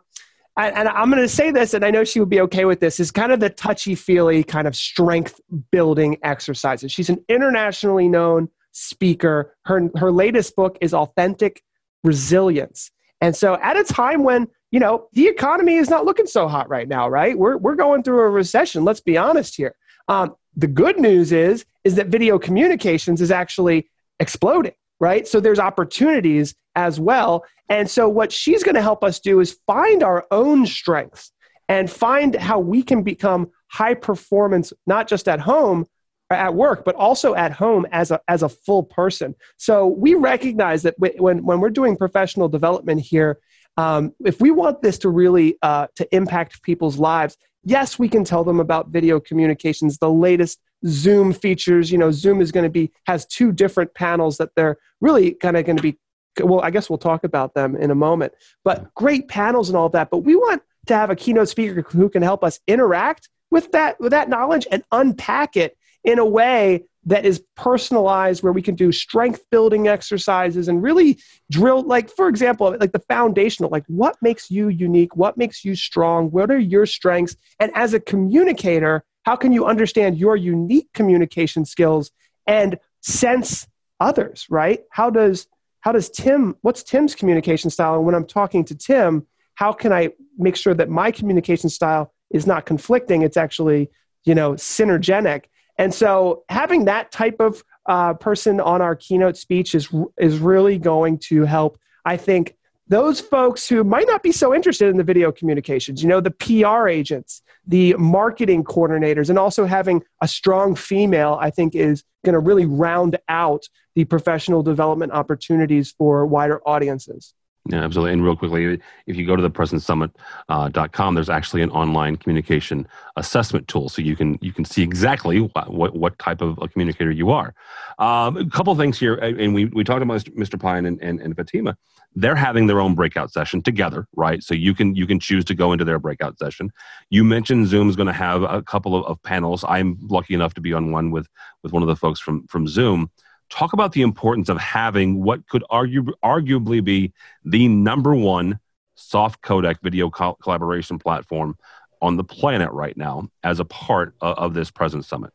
and 0.58 0.90
I'm 0.90 1.10
going 1.10 1.22
to 1.22 1.30
say 1.30 1.52
this, 1.52 1.74
and 1.74 1.86
I 1.86 1.92
know 1.92 2.04
she 2.04 2.20
would 2.20 2.30
be 2.30 2.42
okay 2.42 2.66
with 2.66 2.80
this, 2.80 3.00
is 3.00 3.12
kind 3.12 3.32
of 3.32 3.40
the 3.40 3.50
touchy 3.50 3.96
feely 3.96 4.44
kind 4.44 4.68
of 4.68 4.76
strength 4.76 5.40
building 5.72 6.18
exercises. 6.24 6.92
She's 6.92 7.10
an 7.10 7.24
internationally 7.30 8.08
known 8.08 8.50
speaker. 8.72 9.56
Her, 9.66 9.90
her 9.98 10.12
latest 10.12 10.56
book 10.56 10.78
is 10.82 10.94
Authentic 10.94 11.62
Resilience. 12.04 12.92
And 13.22 13.36
so 13.36 13.56
at 13.62 13.78
a 13.78 13.84
time 13.84 14.24
when 14.24 14.48
you 14.72 14.80
know, 14.80 15.08
the 15.14 15.28
economy 15.28 15.78
is 15.78 15.90
not 15.90 16.06
looking 16.06 16.28
so 16.28 16.48
hot 16.48 16.70
right 16.70 16.88
now, 16.88 17.10
right? 17.10 17.36
We're, 17.36 17.58
we're 17.58 17.76
going 17.76 18.04
through 18.04 18.20
a 18.20 18.30
recession. 18.30 18.86
Let's 18.86 19.02
be 19.02 19.18
honest 19.18 19.56
here. 19.56 19.74
Um, 20.10 20.36
the 20.56 20.68
good 20.68 21.00
news 21.00 21.32
is, 21.32 21.66
is 21.86 21.96
that 21.96 22.08
video 22.08 22.38
communications 22.38 23.22
is 23.22 23.32
actually 23.32 23.90
exploding, 24.20 24.74
right? 25.00 25.26
So 25.26 25.40
there's 25.40 25.60
opportunities 25.60 26.56
as 26.76 27.00
well. 27.00 27.46
And 27.70 27.90
so 27.90 28.10
what 28.10 28.32
she's 28.32 28.64
going 28.64 28.76
to 28.76 28.82
help 28.82 29.04
us 29.04 29.20
do 29.20 29.40
is 29.40 29.58
find 29.66 30.04
our 30.04 30.26
own 30.32 30.66
strengths 30.66 31.32
and 31.70 31.90
find 31.90 32.36
how 32.36 32.60
we 32.60 32.82
can 32.84 33.04
become 33.04 33.52
high 33.68 33.94
performance, 33.94 34.74
not 34.88 35.08
just 35.08 35.30
at 35.30 35.40
home, 35.40 35.86
at 36.32 36.54
work, 36.54 36.84
but 36.84 36.96
also 36.96 37.36
at 37.36 37.52
home 37.52 37.86
as 37.92 38.12
a, 38.12 38.20
as 38.28 38.44
a 38.44 38.50
full 38.50 38.84
person. 38.84 39.36
So 39.58 39.88
we 39.88 40.16
recognize 40.16 40.84
that 40.84 40.96
when, 40.98 41.44
when 41.46 41.60
we're 41.60 41.70
doing 41.70 41.96
professional 41.96 42.50
development 42.50 43.02
here, 43.02 43.40
um, 43.78 44.14
if 44.26 44.42
we 44.42 44.52
want 44.52 44.82
this 44.82 44.98
to 45.00 45.10
really 45.10 45.58
uh, 45.62 45.88
to 45.96 46.16
impact 46.16 46.62
people's 46.64 46.98
lives, 46.98 47.38
yes, 47.64 48.00
we 48.00 48.10
can 48.10 48.24
tell 48.24 48.44
them 48.44 48.60
about 48.60 48.90
video 48.90 49.20
communications, 49.20 49.98
the 49.98 50.10
latest 50.10 50.60
Zoom 50.86 51.34
features. 51.34 51.92
You 51.92 51.98
know, 51.98 52.12
Zoom 52.12 52.42
is 52.42 52.52
going 52.52 52.64
to 52.64 52.70
be 52.70 52.92
has 53.06 53.26
two 53.26 53.52
different 53.52 53.94
panels 53.94 54.38
that 54.38 54.50
they're 54.56 54.78
really 55.02 55.32
kind 55.32 55.58
of 55.58 55.66
going 55.66 55.78
to 55.78 55.84
be. 55.84 55.98
Well, 56.42 56.62
I 56.62 56.70
guess 56.70 56.90
we'll 56.90 57.00
talk 57.00 57.24
about 57.24 57.54
them 57.54 57.76
in 57.76 57.92
a 57.92 57.96
moment. 57.96 58.34
But 58.64 58.94
great 58.94 59.28
panels 59.28 59.70
and 59.70 59.78
all 59.78 59.90
that. 59.90 60.10
But 60.10 60.20
we 60.20 60.36
want 60.36 60.62
to 60.88 60.96
have 60.96 61.10
a 61.10 61.16
keynote 61.16 61.50
speaker 61.50 61.82
who 61.82 62.10
can 62.10 62.22
help 62.22 62.44
us 62.44 62.60
interact 62.68 63.30
with 63.52 63.72
that 63.72 64.00
with 64.00 64.12
that 64.12 64.30
knowledge 64.30 64.68
and 64.72 64.84
unpack 64.92 65.58
it 65.58 65.78
in 66.04 66.20
a 66.20 66.26
way 66.26 66.86
that 67.06 67.26
is 67.26 67.44
personalized 67.56 68.44
where 68.44 68.52
we 68.52 68.62
can 68.62 68.76
do 68.76 68.92
strength 68.92 69.44
building 69.52 69.88
exercises 69.88 70.68
and 70.68 70.84
really 70.84 71.18
drill 71.50 71.82
like 71.82 72.10
for 72.10 72.28
example 72.28 72.76
like 72.80 72.92
the 72.92 73.00
foundational 73.00 73.70
like 73.72 73.86
what 73.88 74.16
makes 74.22 74.52
you 74.52 74.68
unique? 74.68 75.16
What 75.16 75.38
makes 75.38 75.64
you 75.64 75.76
strong? 75.76 76.30
What 76.30 76.52
are 76.52 76.60
your 76.60 76.86
strengths? 76.86 77.36
And 77.60 77.72
as 77.74 77.94
a 77.94 78.00
communicator 78.00 79.04
how 79.24 79.36
can 79.36 79.52
you 79.52 79.66
understand 79.66 80.18
your 80.18 80.36
unique 80.36 80.90
communication 80.94 81.66
skills 81.66 82.12
and 82.48 82.78
sense 83.02 83.68
others 84.00 84.46
right? 84.50 84.82
How 84.92 85.10
does 85.10 85.48
how 85.82 85.94
does 85.94 86.10
tim 86.10 86.58
what's 86.62 86.84
tim's 86.84 87.16
communication 87.16 87.70
style? 87.70 87.96
And 87.96 88.06
when 88.06 88.16
i'm 88.16 88.28
talking 88.28 88.66
to 88.66 88.76
tim 88.76 89.26
how 89.56 89.72
can 89.72 89.94
i 89.94 90.10
make 90.38 90.58
sure 90.58 90.74
that 90.74 90.90
my 90.90 91.12
communication 91.12 91.70
style 91.70 92.14
is 92.30 92.46
not 92.46 92.66
conflicting? 92.66 93.22
It's 93.22 93.38
actually 93.38 93.90
you 94.26 94.36
know 94.36 94.52
synergenic 94.54 95.46
and 95.80 95.94
so 95.94 96.44
having 96.50 96.86
that 96.86 97.10
type 97.10 97.38
of 97.40 97.64
uh, 97.86 98.14
person 98.14 98.60
on 98.60 98.82
our 98.82 98.96
keynote 98.96 99.38
speech 99.38 99.74
is, 99.74 99.90
is 100.18 100.38
really 100.38 100.78
going 100.78 101.18
to 101.30 101.46
help, 101.46 101.80
I 102.04 102.18
think, 102.18 102.58
those 102.90 103.22
folks 103.22 103.70
who 103.70 103.84
might 103.86 104.06
not 104.06 104.22
be 104.22 104.34
so 104.34 104.54
interested 104.54 104.90
in 104.90 104.98
the 104.98 105.04
video 105.04 105.32
communications, 105.32 106.04
you 106.04 106.10
know, 106.10 106.20
the 106.20 106.32
PR 106.32 106.90
agents, 106.90 107.44
the 107.66 107.94
marketing 107.94 108.66
coordinators, 108.66 109.30
and 109.30 109.40
also 109.40 109.66
having 109.66 110.04
a 110.22 110.28
strong 110.28 110.76
female, 110.76 111.38
I 111.40 111.50
think 111.50 111.76
is 111.76 112.04
going 112.26 112.34
to 112.34 112.40
really 112.40 112.66
round 112.66 113.18
out 113.30 113.64
the 113.96 114.04
professional 114.04 114.64
development 114.64 115.14
opportunities 115.14 115.92
for 115.92 116.26
wider 116.26 116.62
audiences. 116.68 117.34
Yeah, 117.70 117.84
absolutely. 117.84 118.14
And 118.14 118.24
real 118.24 118.36
quickly, 118.36 118.82
if 119.06 119.16
you 119.16 119.28
go 119.28 119.36
to 119.36 119.44
the 119.44 119.52
presencesummit.com, 119.52 121.08
uh, 121.08 121.16
there's 121.16 121.30
actually 121.30 121.62
an 121.62 121.70
online 121.70 122.16
communication 122.16 122.88
assessment 123.16 123.68
tool, 123.68 123.90
so 123.90 124.02
you 124.02 124.16
can 124.16 124.40
you 124.42 124.52
can 124.52 124.66
see 124.66 124.82
exactly 124.82 125.40
what 125.40 125.72
what, 125.72 125.96
what 125.96 126.18
type 126.18 126.42
of 126.42 126.58
a 126.64 126.68
communicator 126.68 127.12
you 127.12 127.30
are. 127.30 127.54
Um, 128.00 128.38
a 128.38 128.50
couple 128.50 128.74
things 128.76 128.98
here, 128.98 129.16
and 129.16 129.54
we, 129.54 129.66
we 129.66 129.84
talked 129.84 130.02
about 130.02 130.22
Mr. 130.24 130.60
Pine 130.60 130.88
and, 130.88 131.00
and, 131.04 131.20
and 131.20 131.36
Fatima. 131.36 131.78
They're 132.16 132.36
having 132.36 132.66
their 132.66 132.82
own 132.82 132.96
breakout 132.96 133.32
session 133.32 133.62
together, 133.62 134.08
right? 134.16 134.42
So 134.42 134.56
you 134.56 134.74
can 134.74 134.96
you 134.96 135.06
can 135.06 135.20
choose 135.20 135.46
to 135.46 135.54
go 135.54 135.72
into 135.72 135.86
their 135.86 136.00
breakout 136.00 136.40
session. 136.40 136.72
You 137.12 137.24
mentioned 137.24 137.68
Zoom 137.68 137.88
is 137.88 137.96
going 137.96 138.08
to 138.08 138.14
have 138.14 138.42
a 138.42 138.64
couple 138.64 138.96
of, 138.96 139.06
of 139.06 139.22
panels. 139.22 139.64
I'm 139.68 140.00
lucky 140.10 140.34
enough 140.34 140.56
to 140.56 140.62
be 140.62 140.74
on 140.74 140.92
one 140.92 141.12
with 141.12 141.28
with 141.62 141.72
one 141.72 141.84
of 141.84 141.88
the 141.88 141.96
folks 141.96 142.20
from 142.20 142.48
from 142.48 142.68
Zoom 142.68 143.12
talk 143.50 143.74
about 143.74 143.92
the 143.92 144.02
importance 144.02 144.50
of 144.50 144.58
having 144.58 145.24
what 145.24 145.48
could 145.48 145.64
argue, 145.70 146.06
arguably 146.24 146.84
be 146.84 147.14
the 147.44 147.68
number 147.68 148.16
one 148.16 148.60
soft 148.96 149.42
codec 149.42 149.78
video 149.82 150.10
co- 150.10 150.36
collaboration 150.36 151.00
platform 151.00 151.58
on 152.02 152.18
the 152.18 152.24
planet 152.24 152.72
right 152.72 152.96
now 152.96 153.28
as 153.44 153.60
a 153.60 153.66
part 153.66 154.16
of, 154.22 154.38
of 154.38 154.54
this 154.54 154.72
Presence 154.72 155.08
Summit. 155.08 155.32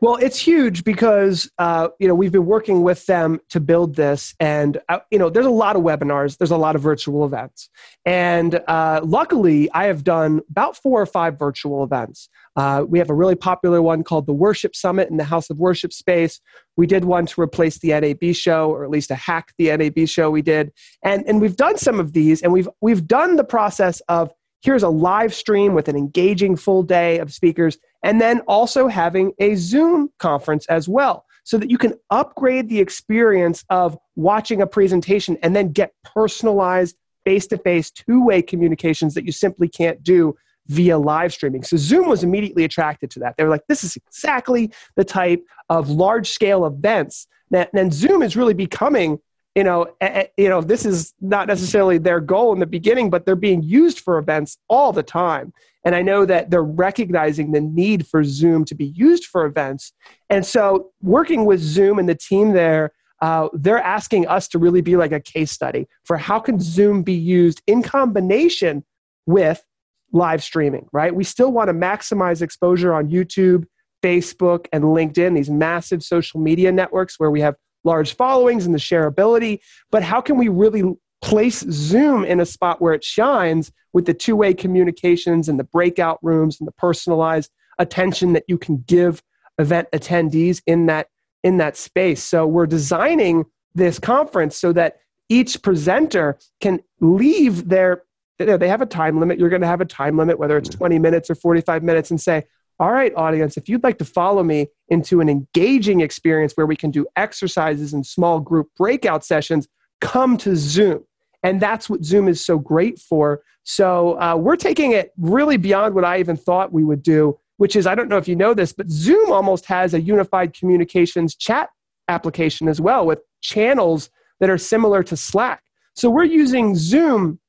Well, 0.00 0.16
it's 0.16 0.38
huge 0.38 0.84
because 0.84 1.50
uh, 1.58 1.88
you 1.98 2.06
know 2.06 2.14
we've 2.14 2.32
been 2.32 2.46
working 2.46 2.82
with 2.82 3.06
them 3.06 3.40
to 3.50 3.60
build 3.60 3.96
this, 3.96 4.34
and 4.38 4.80
uh, 4.88 5.00
you 5.10 5.18
know 5.18 5.30
there's 5.30 5.46
a 5.46 5.50
lot 5.50 5.76
of 5.76 5.82
webinars, 5.82 6.38
there's 6.38 6.50
a 6.50 6.56
lot 6.56 6.76
of 6.76 6.82
virtual 6.82 7.24
events, 7.24 7.68
and 8.04 8.60
uh, 8.68 9.00
luckily 9.02 9.70
I 9.72 9.84
have 9.86 10.04
done 10.04 10.40
about 10.50 10.76
four 10.76 11.00
or 11.00 11.06
five 11.06 11.38
virtual 11.38 11.82
events. 11.82 12.28
Uh, 12.56 12.84
we 12.88 12.98
have 12.98 13.10
a 13.10 13.14
really 13.14 13.34
popular 13.34 13.82
one 13.82 14.02
called 14.02 14.26
the 14.26 14.32
Worship 14.32 14.74
Summit 14.74 15.10
in 15.10 15.16
the 15.16 15.24
House 15.24 15.50
of 15.50 15.58
Worship 15.58 15.92
space. 15.92 16.40
We 16.76 16.86
did 16.86 17.04
one 17.04 17.26
to 17.26 17.40
replace 17.40 17.78
the 17.78 17.88
NAB 17.88 18.34
show, 18.34 18.70
or 18.70 18.84
at 18.84 18.90
least 18.90 19.08
to 19.08 19.14
hack 19.14 19.52
the 19.58 19.76
NAB 19.76 20.08
show. 20.08 20.30
We 20.30 20.42
did, 20.42 20.72
and 21.02 21.24
and 21.26 21.40
we've 21.40 21.56
done 21.56 21.78
some 21.78 21.98
of 21.98 22.12
these, 22.12 22.42
and 22.42 22.52
we've 22.52 22.68
we've 22.80 23.06
done 23.06 23.36
the 23.36 23.44
process 23.44 24.00
of 24.08 24.30
here's 24.62 24.82
a 24.82 24.88
live 24.88 25.34
stream 25.34 25.74
with 25.74 25.88
an 25.88 25.96
engaging 25.96 26.56
full 26.56 26.82
day 26.82 27.18
of 27.18 27.32
speakers 27.32 27.78
and 28.02 28.20
then 28.20 28.40
also 28.40 28.88
having 28.88 29.32
a 29.38 29.54
Zoom 29.54 30.10
conference 30.18 30.66
as 30.66 30.88
well 30.88 31.24
so 31.44 31.56
that 31.56 31.70
you 31.70 31.78
can 31.78 31.94
upgrade 32.10 32.68
the 32.68 32.78
experience 32.78 33.64
of 33.70 33.96
watching 34.16 34.60
a 34.60 34.66
presentation 34.66 35.38
and 35.42 35.56
then 35.56 35.72
get 35.72 35.92
personalized 36.04 36.96
face 37.24 37.46
to 37.46 37.58
face 37.58 37.90
two 37.90 38.24
way 38.24 38.42
communications 38.42 39.14
that 39.14 39.24
you 39.24 39.32
simply 39.32 39.68
can't 39.68 40.02
do 40.02 40.34
via 40.66 40.98
live 40.98 41.32
streaming. 41.32 41.62
So 41.62 41.76
Zoom 41.76 42.08
was 42.08 42.22
immediately 42.22 42.64
attracted 42.64 43.10
to 43.12 43.20
that. 43.20 43.36
They 43.36 43.44
were 43.44 43.50
like, 43.50 43.66
this 43.68 43.82
is 43.82 43.96
exactly 43.96 44.70
the 44.96 45.04
type 45.04 45.42
of 45.70 45.88
large 45.88 46.28
scale 46.28 46.66
events 46.66 47.26
that 47.50 47.70
and 47.72 47.92
Zoom 47.92 48.22
is 48.22 48.36
really 48.36 48.54
becoming 48.54 49.18
you 49.58 49.64
know, 49.64 49.88
you 50.36 50.48
know, 50.48 50.60
this 50.60 50.86
is 50.86 51.14
not 51.20 51.48
necessarily 51.48 51.98
their 51.98 52.20
goal 52.20 52.52
in 52.52 52.60
the 52.60 52.66
beginning, 52.66 53.10
but 53.10 53.26
they're 53.26 53.34
being 53.34 53.60
used 53.60 53.98
for 53.98 54.16
events 54.16 54.56
all 54.68 54.92
the 54.92 55.02
time. 55.02 55.52
And 55.84 55.96
I 55.96 56.02
know 56.02 56.24
that 56.26 56.50
they're 56.50 56.62
recognizing 56.62 57.50
the 57.50 57.60
need 57.60 58.06
for 58.06 58.22
Zoom 58.22 58.64
to 58.66 58.76
be 58.76 58.84
used 58.84 59.24
for 59.24 59.44
events. 59.46 59.92
And 60.30 60.46
so, 60.46 60.92
working 61.02 61.44
with 61.44 61.58
Zoom 61.58 61.98
and 61.98 62.08
the 62.08 62.14
team 62.14 62.52
there, 62.52 62.92
uh, 63.20 63.48
they're 63.52 63.82
asking 63.82 64.28
us 64.28 64.46
to 64.50 64.60
really 64.60 64.80
be 64.80 64.96
like 64.96 65.10
a 65.10 65.18
case 65.18 65.50
study 65.50 65.88
for 66.04 66.16
how 66.16 66.38
can 66.38 66.60
Zoom 66.60 67.02
be 67.02 67.14
used 67.14 67.60
in 67.66 67.82
combination 67.82 68.84
with 69.26 69.64
live 70.12 70.44
streaming. 70.44 70.86
Right? 70.92 71.12
We 71.12 71.24
still 71.24 71.50
want 71.50 71.66
to 71.66 71.74
maximize 71.74 72.42
exposure 72.42 72.94
on 72.94 73.10
YouTube, 73.10 73.64
Facebook, 74.04 74.66
and 74.72 74.84
LinkedIn, 74.84 75.34
these 75.34 75.50
massive 75.50 76.04
social 76.04 76.38
media 76.38 76.70
networks 76.70 77.18
where 77.18 77.32
we 77.32 77.40
have 77.40 77.56
large 77.84 78.14
followings 78.14 78.66
and 78.66 78.74
the 78.74 78.78
shareability, 78.78 79.60
but 79.90 80.02
how 80.02 80.20
can 80.20 80.36
we 80.36 80.48
really 80.48 80.82
place 81.20 81.60
Zoom 81.70 82.24
in 82.24 82.40
a 82.40 82.46
spot 82.46 82.80
where 82.80 82.94
it 82.94 83.04
shines 83.04 83.72
with 83.92 84.06
the 84.06 84.14
two 84.14 84.36
way 84.36 84.54
communications 84.54 85.48
and 85.48 85.58
the 85.58 85.64
breakout 85.64 86.18
rooms 86.22 86.60
and 86.60 86.66
the 86.66 86.72
personalized 86.72 87.50
attention 87.78 88.32
that 88.34 88.44
you 88.48 88.58
can 88.58 88.84
give 88.86 89.22
event 89.58 89.88
attendees 89.92 90.62
in 90.66 90.86
that 90.86 91.08
in 91.44 91.58
that 91.58 91.76
space. 91.76 92.22
So 92.22 92.46
we're 92.46 92.66
designing 92.66 93.44
this 93.74 93.98
conference 93.98 94.56
so 94.56 94.72
that 94.72 94.96
each 95.28 95.62
presenter 95.62 96.38
can 96.60 96.80
leave 97.00 97.68
their 97.68 98.04
they 98.38 98.68
have 98.68 98.82
a 98.82 98.86
time 98.86 99.18
limit. 99.18 99.38
You're 99.38 99.48
going 99.48 99.62
to 99.62 99.68
have 99.68 99.80
a 99.80 99.84
time 99.84 100.16
limit, 100.16 100.38
whether 100.38 100.56
it's 100.56 100.68
mm-hmm. 100.68 100.78
20 100.78 100.98
minutes 101.00 101.30
or 101.30 101.34
45 101.34 101.82
minutes, 101.82 102.10
and 102.10 102.20
say, 102.20 102.44
all 102.80 102.92
right, 102.92 103.12
audience, 103.16 103.56
if 103.56 103.68
you'd 103.68 103.82
like 103.82 103.98
to 103.98 104.04
follow 104.04 104.44
me 104.44 104.68
into 104.88 105.20
an 105.20 105.28
engaging 105.28 106.00
experience 106.00 106.52
where 106.54 106.66
we 106.66 106.76
can 106.76 106.90
do 106.90 107.06
exercises 107.16 107.92
and 107.92 108.06
small 108.06 108.38
group 108.38 108.68
breakout 108.76 109.24
sessions, 109.24 109.66
come 110.00 110.36
to 110.38 110.54
Zoom. 110.54 111.04
And 111.42 111.60
that's 111.60 111.90
what 111.90 112.04
Zoom 112.04 112.28
is 112.28 112.44
so 112.44 112.58
great 112.58 112.98
for. 112.98 113.42
So 113.64 114.20
uh, 114.20 114.36
we're 114.36 114.56
taking 114.56 114.92
it 114.92 115.12
really 115.18 115.56
beyond 115.56 115.94
what 115.94 116.04
I 116.04 116.20
even 116.20 116.36
thought 116.36 116.72
we 116.72 116.84
would 116.84 117.02
do, 117.02 117.38
which 117.56 117.74
is 117.74 117.86
I 117.86 117.94
don't 117.94 118.08
know 118.08 118.16
if 118.16 118.28
you 118.28 118.36
know 118.36 118.54
this, 118.54 118.72
but 118.72 118.90
Zoom 118.90 119.32
almost 119.32 119.66
has 119.66 119.92
a 119.92 120.00
unified 120.00 120.54
communications 120.54 121.34
chat 121.34 121.70
application 122.08 122.68
as 122.68 122.80
well 122.80 123.04
with 123.06 123.20
channels 123.40 124.08
that 124.40 124.50
are 124.50 124.58
similar 124.58 125.02
to 125.02 125.16
Slack. 125.16 125.62
So 125.94 126.10
we're 126.10 126.24
using 126.24 126.76
Zoom 126.76 127.40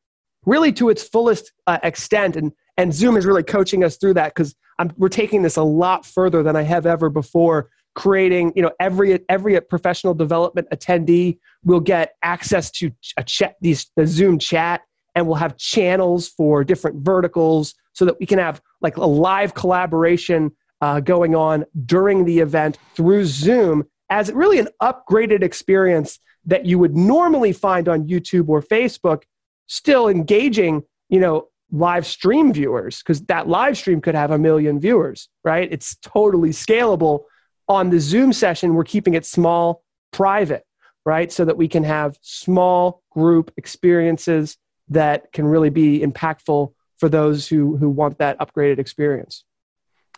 really 0.45 0.71
to 0.73 0.89
its 0.89 1.03
fullest 1.03 1.51
uh, 1.67 1.77
extent. 1.83 2.35
And, 2.35 2.51
and 2.77 2.93
Zoom 2.93 3.15
is 3.15 3.25
really 3.25 3.43
coaching 3.43 3.83
us 3.83 3.97
through 3.97 4.15
that 4.15 4.33
because 4.33 4.55
we're 4.97 5.09
taking 5.09 5.41
this 5.41 5.57
a 5.57 5.63
lot 5.63 6.05
further 6.05 6.43
than 6.43 6.55
I 6.55 6.63
have 6.63 6.85
ever 6.85 7.09
before. 7.09 7.69
Creating, 7.95 8.53
you 8.55 8.61
know, 8.61 8.71
every 8.79 9.19
every 9.27 9.59
professional 9.61 10.13
development 10.13 10.67
attendee 10.71 11.39
will 11.65 11.79
get 11.79 12.13
access 12.23 12.71
to 12.71 12.91
a 13.17 13.23
chat, 13.23 13.55
these 13.61 13.91
the 13.95 14.07
Zoom 14.07 14.39
chat, 14.39 14.81
and 15.15 15.27
we'll 15.27 15.35
have 15.35 15.57
channels 15.57 16.29
for 16.29 16.63
different 16.63 17.03
verticals 17.03 17.73
so 17.93 18.05
that 18.05 18.19
we 18.19 18.25
can 18.25 18.39
have 18.39 18.61
like 18.79 18.95
a 18.97 19.05
live 19.05 19.53
collaboration 19.53 20.51
uh, 20.81 20.99
going 20.99 21.35
on 21.35 21.65
during 21.85 22.25
the 22.25 22.39
event 22.39 22.77
through 22.95 23.25
Zoom 23.25 23.83
as 24.09 24.31
really 24.31 24.59
an 24.59 24.69
upgraded 24.81 25.43
experience 25.43 26.19
that 26.45 26.65
you 26.65 26.79
would 26.79 26.95
normally 26.95 27.51
find 27.51 27.87
on 27.87 28.07
YouTube 28.07 28.49
or 28.49 28.61
Facebook 28.61 29.23
still 29.67 30.07
engaging, 30.07 30.83
you 31.09 31.19
know, 31.19 31.47
live 31.71 32.05
stream 32.05 32.51
viewers 32.51 32.99
because 32.99 33.21
that 33.25 33.47
live 33.47 33.77
stream 33.77 34.01
could 34.01 34.15
have 34.15 34.31
a 34.31 34.37
million 34.37 34.79
viewers, 34.79 35.29
right? 35.43 35.67
It's 35.71 35.95
totally 35.97 36.49
scalable. 36.49 37.25
On 37.67 37.89
the 37.89 37.99
Zoom 37.99 38.33
session, 38.33 38.73
we're 38.73 38.83
keeping 38.83 39.13
it 39.13 39.25
small, 39.25 39.83
private, 40.11 40.65
right? 41.05 41.31
So 41.31 41.45
that 41.45 41.57
we 41.57 41.67
can 41.67 41.83
have 41.83 42.17
small 42.21 43.03
group 43.11 43.51
experiences 43.57 44.57
that 44.89 45.31
can 45.31 45.45
really 45.45 45.69
be 45.69 45.99
impactful 45.99 46.73
for 46.97 47.09
those 47.09 47.47
who, 47.47 47.77
who 47.77 47.89
want 47.89 48.17
that 48.17 48.39
upgraded 48.39 48.79
experience. 48.79 49.43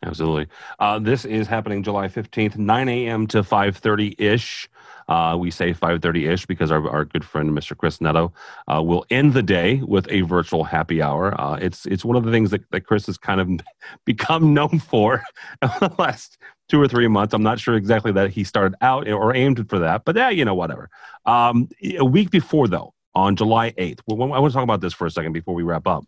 Absolutely. 0.03 0.47
Uh, 0.79 0.97
this 0.97 1.25
is 1.25 1.47
happening 1.47 1.83
July 1.83 2.07
15th, 2.07 2.57
9 2.57 2.89
a.m. 2.89 3.27
to 3.27 3.43
5.30-ish. 3.43 4.67
Uh, 5.07 5.35
we 5.39 5.51
say 5.51 5.73
5.30-ish 5.73 6.45
because 6.45 6.71
our, 6.71 6.89
our 6.89 7.05
good 7.05 7.23
friend, 7.23 7.51
Mr. 7.51 7.75
Chris 7.75 8.01
Neto, 8.01 8.33
uh, 8.67 8.81
will 8.81 9.05
end 9.09 9.33
the 9.33 9.43
day 9.43 9.81
with 9.85 10.07
a 10.09 10.21
virtual 10.21 10.63
happy 10.63 11.01
hour. 11.01 11.39
Uh, 11.39 11.55
it's, 11.55 11.85
it's 11.85 12.05
one 12.05 12.15
of 12.15 12.23
the 12.23 12.31
things 12.31 12.51
that, 12.51 12.61
that 12.71 12.81
Chris 12.81 13.05
has 13.07 13.17
kind 13.17 13.41
of 13.41 13.49
become 14.05 14.53
known 14.53 14.79
for 14.79 15.23
the 15.61 15.93
last 15.97 16.37
two 16.69 16.81
or 16.81 16.87
three 16.87 17.07
months. 17.07 17.33
I'm 17.33 17.43
not 17.43 17.59
sure 17.59 17.75
exactly 17.75 18.11
that 18.13 18.31
he 18.31 18.43
started 18.43 18.75
out 18.81 19.07
or 19.07 19.35
aimed 19.35 19.69
for 19.69 19.79
that, 19.79 20.05
but 20.05 20.15
yeah, 20.15 20.29
you 20.29 20.45
know, 20.45 20.55
whatever. 20.55 20.89
Um, 21.25 21.69
a 21.97 22.05
week 22.05 22.31
before, 22.31 22.67
though, 22.67 22.93
on 23.13 23.35
July 23.35 23.71
8th, 23.71 23.99
I 24.09 24.13
want 24.13 24.51
to 24.51 24.53
talk 24.53 24.63
about 24.63 24.81
this 24.81 24.93
for 24.93 25.05
a 25.05 25.11
second 25.11 25.33
before 25.33 25.53
we 25.53 25.63
wrap 25.63 25.85
up. 25.85 26.05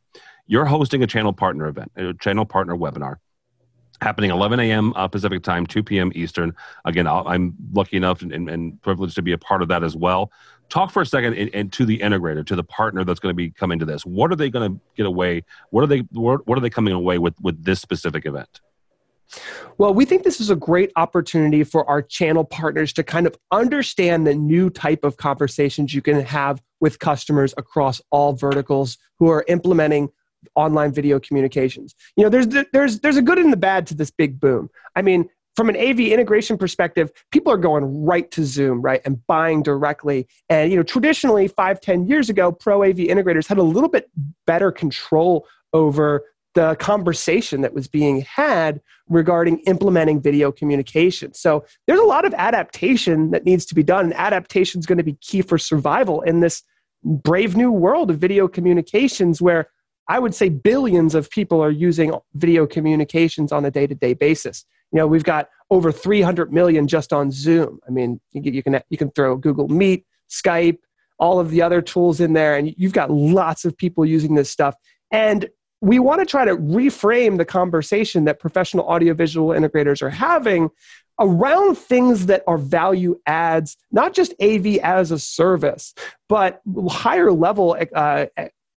You're 0.47 0.65
hosting 0.65 1.03
a 1.03 1.07
channel 1.07 1.33
partner 1.33 1.67
event, 1.67 1.91
a 1.95 2.13
channel 2.13 2.45
partner 2.45 2.75
webinar 2.75 3.17
happening 4.03 4.29
11 4.29 4.59
a.m. 4.59 4.93
Uh, 4.95 5.07
Pacific 5.07 5.41
time, 5.41 5.65
2 5.65 5.83
p.m. 5.83 6.11
Eastern. 6.13 6.53
Again, 6.85 7.07
i 7.07 7.33
am 7.33 7.55
lucky 7.71 7.97
enough 7.97 8.21
and, 8.21 8.49
and, 8.49 8.81
privileged 8.81 9.15
to 9.15 9.21
be 9.21 9.31
a 9.31 9.37
part 9.37 9.61
of 9.61 9.69
that 9.69 9.83
as 9.83 9.95
well. 9.95 10.31
Talk 10.69 10.91
for 10.91 11.01
a 11.01 11.05
second 11.05 11.35
and, 11.35 11.49
and 11.53 11.71
to 11.73 11.85
the 11.85 11.99
integrator, 11.99 12.45
to 12.45 12.55
the 12.55 12.63
partner 12.63 13.03
that's 13.03 13.19
going 13.19 13.31
to 13.31 13.35
be 13.35 13.49
coming 13.49 13.79
to 13.79 13.85
this. 13.85 14.05
What 14.05 14.31
are 14.31 14.35
they 14.35 14.49
going 14.49 14.73
to 14.73 14.79
get 14.95 15.05
away? 15.05 15.43
What 15.71 15.83
are 15.83 15.87
they? 15.87 15.99
What 16.11 16.41
are 16.47 16.59
they 16.59 16.69
coming 16.69 16.93
away 16.93 17.17
with 17.17 17.39
with 17.41 17.63
this 17.63 17.79
specific 17.81 18.25
event? 18.25 18.61
Well, 19.77 19.93
we 19.93 20.05
think 20.05 20.23
this 20.23 20.39
is 20.39 20.49
a 20.49 20.55
great 20.55 20.91
opportunity 20.95 21.63
for 21.63 21.89
our 21.89 22.01
channel 22.01 22.43
partners 22.43 22.93
to 22.93 23.03
kind 23.03 23.25
of 23.25 23.35
understand 23.51 24.27
the 24.27 24.35
new 24.35 24.69
type 24.69 25.03
of 25.03 25.17
conversations 25.17 25.93
you 25.93 26.01
can 26.01 26.21
have 26.21 26.61
with 26.79 26.99
customers 26.99 27.53
across 27.57 28.01
all 28.11 28.33
verticals 28.33 28.97
who 29.17 29.29
are 29.29 29.43
implementing 29.47 30.09
online 30.55 30.91
video 30.91 31.19
communications. 31.19 31.95
You 32.15 32.23
know, 32.23 32.29
there's 32.29 32.47
there's 32.71 32.99
there's 32.99 33.17
a 33.17 33.21
good 33.21 33.37
and 33.37 33.51
the 33.51 33.57
bad 33.57 33.87
to 33.87 33.95
this 33.95 34.11
big 34.11 34.39
boom. 34.39 34.69
I 34.95 35.01
mean, 35.01 35.29
from 35.55 35.69
an 35.69 35.77
AV 35.77 35.99
integration 35.99 36.57
perspective, 36.57 37.11
people 37.31 37.51
are 37.53 37.57
going 37.57 38.03
right 38.03 38.29
to 38.31 38.43
Zoom, 38.43 38.81
right, 38.81 39.01
and 39.05 39.25
buying 39.27 39.61
directly. 39.61 40.27
And 40.49 40.71
you 40.71 40.77
know, 40.77 40.83
traditionally, 40.83 41.47
five, 41.47 41.79
ten 41.79 42.07
years 42.07 42.29
ago, 42.29 42.51
pro 42.51 42.83
AV 42.83 42.97
integrators 42.97 43.47
had 43.47 43.57
a 43.57 43.63
little 43.63 43.89
bit 43.89 44.09
better 44.47 44.71
control 44.71 45.47
over 45.73 46.23
the 46.55 46.75
conversation 46.75 47.61
that 47.61 47.73
was 47.73 47.87
being 47.87 48.21
had 48.21 48.79
regarding 49.09 49.59
implementing 49.61 50.21
video 50.21 50.51
communication. 50.51 51.33
So 51.33 51.65
there's 51.87 51.99
a 51.99 52.05
lot 52.05 52.25
of 52.25 52.33
adaptation 52.35 53.31
that 53.31 53.43
needs 53.43 53.65
to 53.67 53.75
be 53.75 53.83
done, 53.83 54.05
and 54.05 54.13
adaptation 54.13 54.79
is 54.79 54.85
going 54.85 54.99
to 54.99 55.03
be 55.03 55.13
key 55.15 55.41
for 55.41 55.57
survival 55.57 56.21
in 56.21 56.39
this 56.39 56.63
brave 57.03 57.55
new 57.55 57.71
world 57.71 58.09
of 58.09 58.17
video 58.17 58.47
communications 58.47 59.41
where 59.41 59.67
I 60.07 60.19
would 60.19 60.35
say 60.35 60.49
billions 60.49 61.15
of 61.15 61.29
people 61.29 61.61
are 61.63 61.71
using 61.71 62.13
video 62.33 62.67
communications 62.67 63.51
on 63.51 63.65
a 63.65 63.71
day 63.71 63.87
to 63.87 63.95
day 63.95 64.13
basis. 64.13 64.65
You 64.91 64.97
know, 64.97 65.07
we've 65.07 65.23
got 65.23 65.49
over 65.71 65.91
300 65.91 66.53
million 66.53 66.87
just 66.87 67.13
on 67.13 67.31
Zoom. 67.31 67.79
I 67.87 67.91
mean, 67.91 68.19
you 68.31 68.61
can, 68.61 68.79
you 68.89 68.97
can 68.97 69.11
throw 69.11 69.35
Google 69.37 69.67
Meet, 69.67 70.05
Skype, 70.29 70.79
all 71.19 71.39
of 71.39 71.49
the 71.49 71.61
other 71.61 71.81
tools 71.81 72.19
in 72.19 72.33
there, 72.33 72.55
and 72.55 72.73
you've 72.77 72.93
got 72.93 73.09
lots 73.09 73.65
of 73.65 73.77
people 73.77 74.05
using 74.05 74.35
this 74.35 74.49
stuff. 74.49 74.75
And 75.11 75.49
we 75.81 75.99
want 75.99 76.19
to 76.19 76.25
try 76.25 76.45
to 76.45 76.55
reframe 76.55 77.37
the 77.37 77.45
conversation 77.45 78.25
that 78.25 78.39
professional 78.39 78.85
audiovisual 78.85 79.49
integrators 79.49 80.01
are 80.01 80.09
having 80.09 80.69
around 81.19 81.77
things 81.77 82.27
that 82.27 82.43
are 82.47 82.57
value 82.57 83.19
adds, 83.25 83.77
not 83.91 84.13
just 84.13 84.33
AV 84.41 84.77
as 84.77 85.11
a 85.11 85.19
service, 85.19 85.93
but 86.29 86.61
higher 86.89 87.31
level 87.31 87.77
uh, 87.93 88.25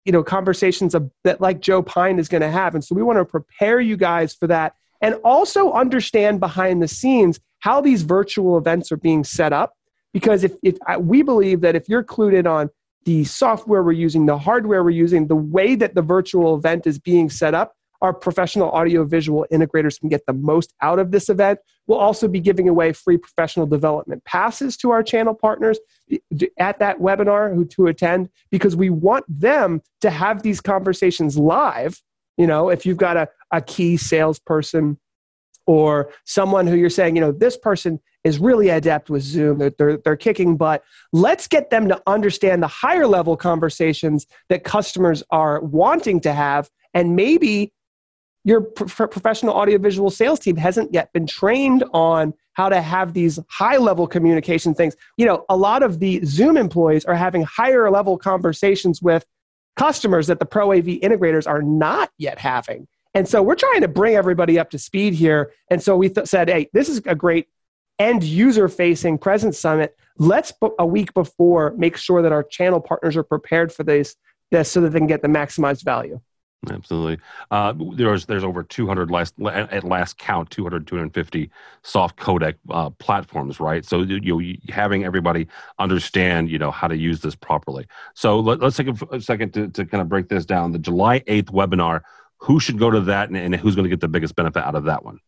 you 0.04 0.12
know 0.12 0.22
conversations 0.22 0.94
of, 0.94 1.10
that 1.24 1.40
like 1.40 1.60
joe 1.60 1.82
pine 1.82 2.18
is 2.18 2.28
going 2.28 2.42
to 2.42 2.50
have. 2.50 2.74
And 2.74 2.84
so 2.84 2.94
we 2.94 3.02
want 3.02 3.18
to 3.18 3.24
prepare 3.24 3.80
you 3.80 3.96
guys 3.96 4.34
for 4.34 4.46
that 4.48 4.74
and 5.00 5.14
also 5.24 5.72
understand 5.72 6.40
behind 6.40 6.82
the 6.82 6.88
scenes 6.88 7.40
how 7.60 7.80
these 7.80 8.02
virtual 8.02 8.58
events 8.58 8.92
are 8.92 8.96
being 8.96 9.24
set 9.24 9.52
up. 9.52 9.76
Because 10.12 10.44
if, 10.44 10.52
if 10.62 10.76
we 11.00 11.22
believe 11.22 11.60
that 11.62 11.74
if 11.74 11.88
you're 11.88 12.04
clued 12.04 12.34
in 12.34 12.46
on 12.46 12.70
the 13.04 13.24
software 13.24 13.82
we're 13.82 13.92
using 13.92 14.26
the 14.26 14.38
hardware 14.38 14.82
we're 14.82 14.90
using 14.90 15.26
the 15.26 15.36
way 15.36 15.74
that 15.74 15.94
the 15.94 16.02
virtual 16.02 16.56
event 16.56 16.86
is 16.86 16.98
being 16.98 17.28
set 17.28 17.54
up 17.54 17.76
our 18.04 18.12
professional 18.12 18.68
audiovisual 18.68 19.46
integrators 19.50 19.98
can 19.98 20.10
get 20.10 20.26
the 20.26 20.34
most 20.34 20.74
out 20.82 20.98
of 20.98 21.10
this 21.10 21.30
event. 21.30 21.58
We'll 21.86 21.98
also 21.98 22.28
be 22.28 22.38
giving 22.38 22.68
away 22.68 22.92
free 22.92 23.16
professional 23.16 23.66
development 23.66 24.22
passes 24.26 24.76
to 24.78 24.90
our 24.90 25.02
channel 25.02 25.32
partners 25.32 25.78
eh, 26.12 26.18
at 26.58 26.78
that 26.80 26.98
webinar 26.98 27.54
who 27.54 27.64
to 27.64 27.86
attend 27.86 28.28
because 28.50 28.76
we 28.76 28.90
want 28.90 29.24
them 29.26 29.80
to 30.02 30.10
have 30.10 30.42
these 30.42 30.60
conversations 30.60 31.38
live. 31.38 32.02
You 32.36 32.46
know, 32.46 32.68
if 32.68 32.84
you've 32.84 32.98
got 32.98 33.16
a, 33.16 33.26
a 33.50 33.62
key 33.62 33.96
salesperson 33.96 34.98
or 35.66 36.10
someone 36.26 36.66
who 36.66 36.76
you're 36.76 36.90
saying, 36.90 37.16
you 37.16 37.22
know, 37.22 37.32
this 37.32 37.56
person 37.56 38.00
is 38.22 38.38
really 38.38 38.68
adept 38.68 39.08
with 39.08 39.22
Zoom, 39.22 39.56
they're, 39.56 39.72
they're, 39.78 39.96
they're, 39.96 40.16
kicking 40.16 40.58
butt. 40.58 40.84
Let's 41.14 41.46
get 41.46 41.70
them 41.70 41.88
to 41.88 42.02
understand 42.06 42.62
the 42.62 42.66
higher 42.68 43.06
level 43.06 43.34
conversations 43.34 44.26
that 44.50 44.62
customers 44.62 45.22
are 45.30 45.60
wanting 45.60 46.20
to 46.20 46.34
have. 46.34 46.68
And 46.92 47.16
maybe 47.16 47.72
your 48.44 48.60
pro- 48.60 49.08
professional 49.08 49.54
audiovisual 49.54 50.10
sales 50.10 50.38
team 50.38 50.56
hasn't 50.56 50.92
yet 50.92 51.12
been 51.12 51.26
trained 51.26 51.82
on 51.92 52.34
how 52.52 52.68
to 52.68 52.80
have 52.80 53.14
these 53.14 53.38
high 53.48 53.78
level 53.78 54.06
communication 54.06 54.74
things. 54.74 54.94
You 55.16 55.26
know, 55.26 55.44
a 55.48 55.56
lot 55.56 55.82
of 55.82 55.98
the 55.98 56.24
Zoom 56.24 56.56
employees 56.56 57.04
are 57.04 57.14
having 57.14 57.42
higher 57.42 57.90
level 57.90 58.16
conversations 58.16 59.02
with 59.02 59.24
customers 59.76 60.28
that 60.28 60.38
the 60.38 60.46
Pro 60.46 60.72
AV 60.72 60.84
integrators 60.84 61.48
are 61.48 61.62
not 61.62 62.10
yet 62.18 62.38
having. 62.38 62.86
And 63.14 63.28
so 63.28 63.42
we're 63.42 63.54
trying 63.54 63.80
to 63.80 63.88
bring 63.88 64.14
everybody 64.14 64.58
up 64.58 64.70
to 64.70 64.78
speed 64.78 65.14
here. 65.14 65.52
And 65.70 65.82
so 65.82 65.96
we 65.96 66.08
th- 66.08 66.26
said, 66.26 66.48
hey, 66.48 66.68
this 66.72 66.88
is 66.88 66.98
a 67.06 67.14
great 67.14 67.48
end 67.98 68.24
user 68.24 68.68
facing 68.68 69.18
presence 69.18 69.58
summit. 69.58 69.96
Let's 70.18 70.52
a 70.78 70.86
week 70.86 71.14
before 71.14 71.74
make 71.76 71.96
sure 71.96 72.22
that 72.22 72.32
our 72.32 72.42
channel 72.42 72.80
partners 72.80 73.16
are 73.16 73.22
prepared 73.22 73.72
for 73.72 73.84
this, 73.84 74.16
this 74.50 74.70
so 74.70 74.80
that 74.80 74.90
they 74.90 74.98
can 74.98 75.06
get 75.06 75.22
the 75.22 75.28
maximized 75.28 75.84
value. 75.84 76.20
Absolutely. 76.70 77.18
Uh, 77.50 77.74
there's 77.94 78.26
there's 78.26 78.44
over 78.44 78.62
200 78.62 79.10
last 79.10 79.34
at 79.46 79.84
last 79.84 80.18
count 80.18 80.50
200 80.50 80.86
250 80.86 81.50
soft 81.82 82.18
codec 82.18 82.54
uh, 82.70 82.90
platforms, 82.90 83.60
right? 83.60 83.84
So 83.84 84.02
you 84.02 84.20
know 84.20 84.54
having 84.68 85.04
everybody 85.04 85.46
understand 85.78 86.50
you 86.50 86.58
know 86.58 86.70
how 86.70 86.88
to 86.88 86.96
use 86.96 87.20
this 87.20 87.34
properly. 87.34 87.86
So 88.14 88.40
let, 88.40 88.62
us 88.62 88.76
take 88.76 88.88
a, 88.88 89.20
second 89.20 89.52
to, 89.54 89.68
to 89.68 89.84
kind 89.84 90.00
of 90.00 90.08
break 90.08 90.28
this 90.28 90.44
down. 90.44 90.72
The 90.72 90.78
July 90.78 91.20
8th 91.20 91.50
webinar. 91.50 92.00
Who 92.38 92.60
should 92.60 92.78
go 92.78 92.90
to 92.90 93.00
that, 93.02 93.28
and, 93.28 93.38
and 93.38 93.54
who's 93.54 93.74
going 93.74 93.84
to 93.84 93.88
get 93.88 94.00
the 94.00 94.08
biggest 94.08 94.36
benefit 94.36 94.62
out 94.62 94.74
of 94.74 94.84
that 94.84 95.02
one? 95.02 95.18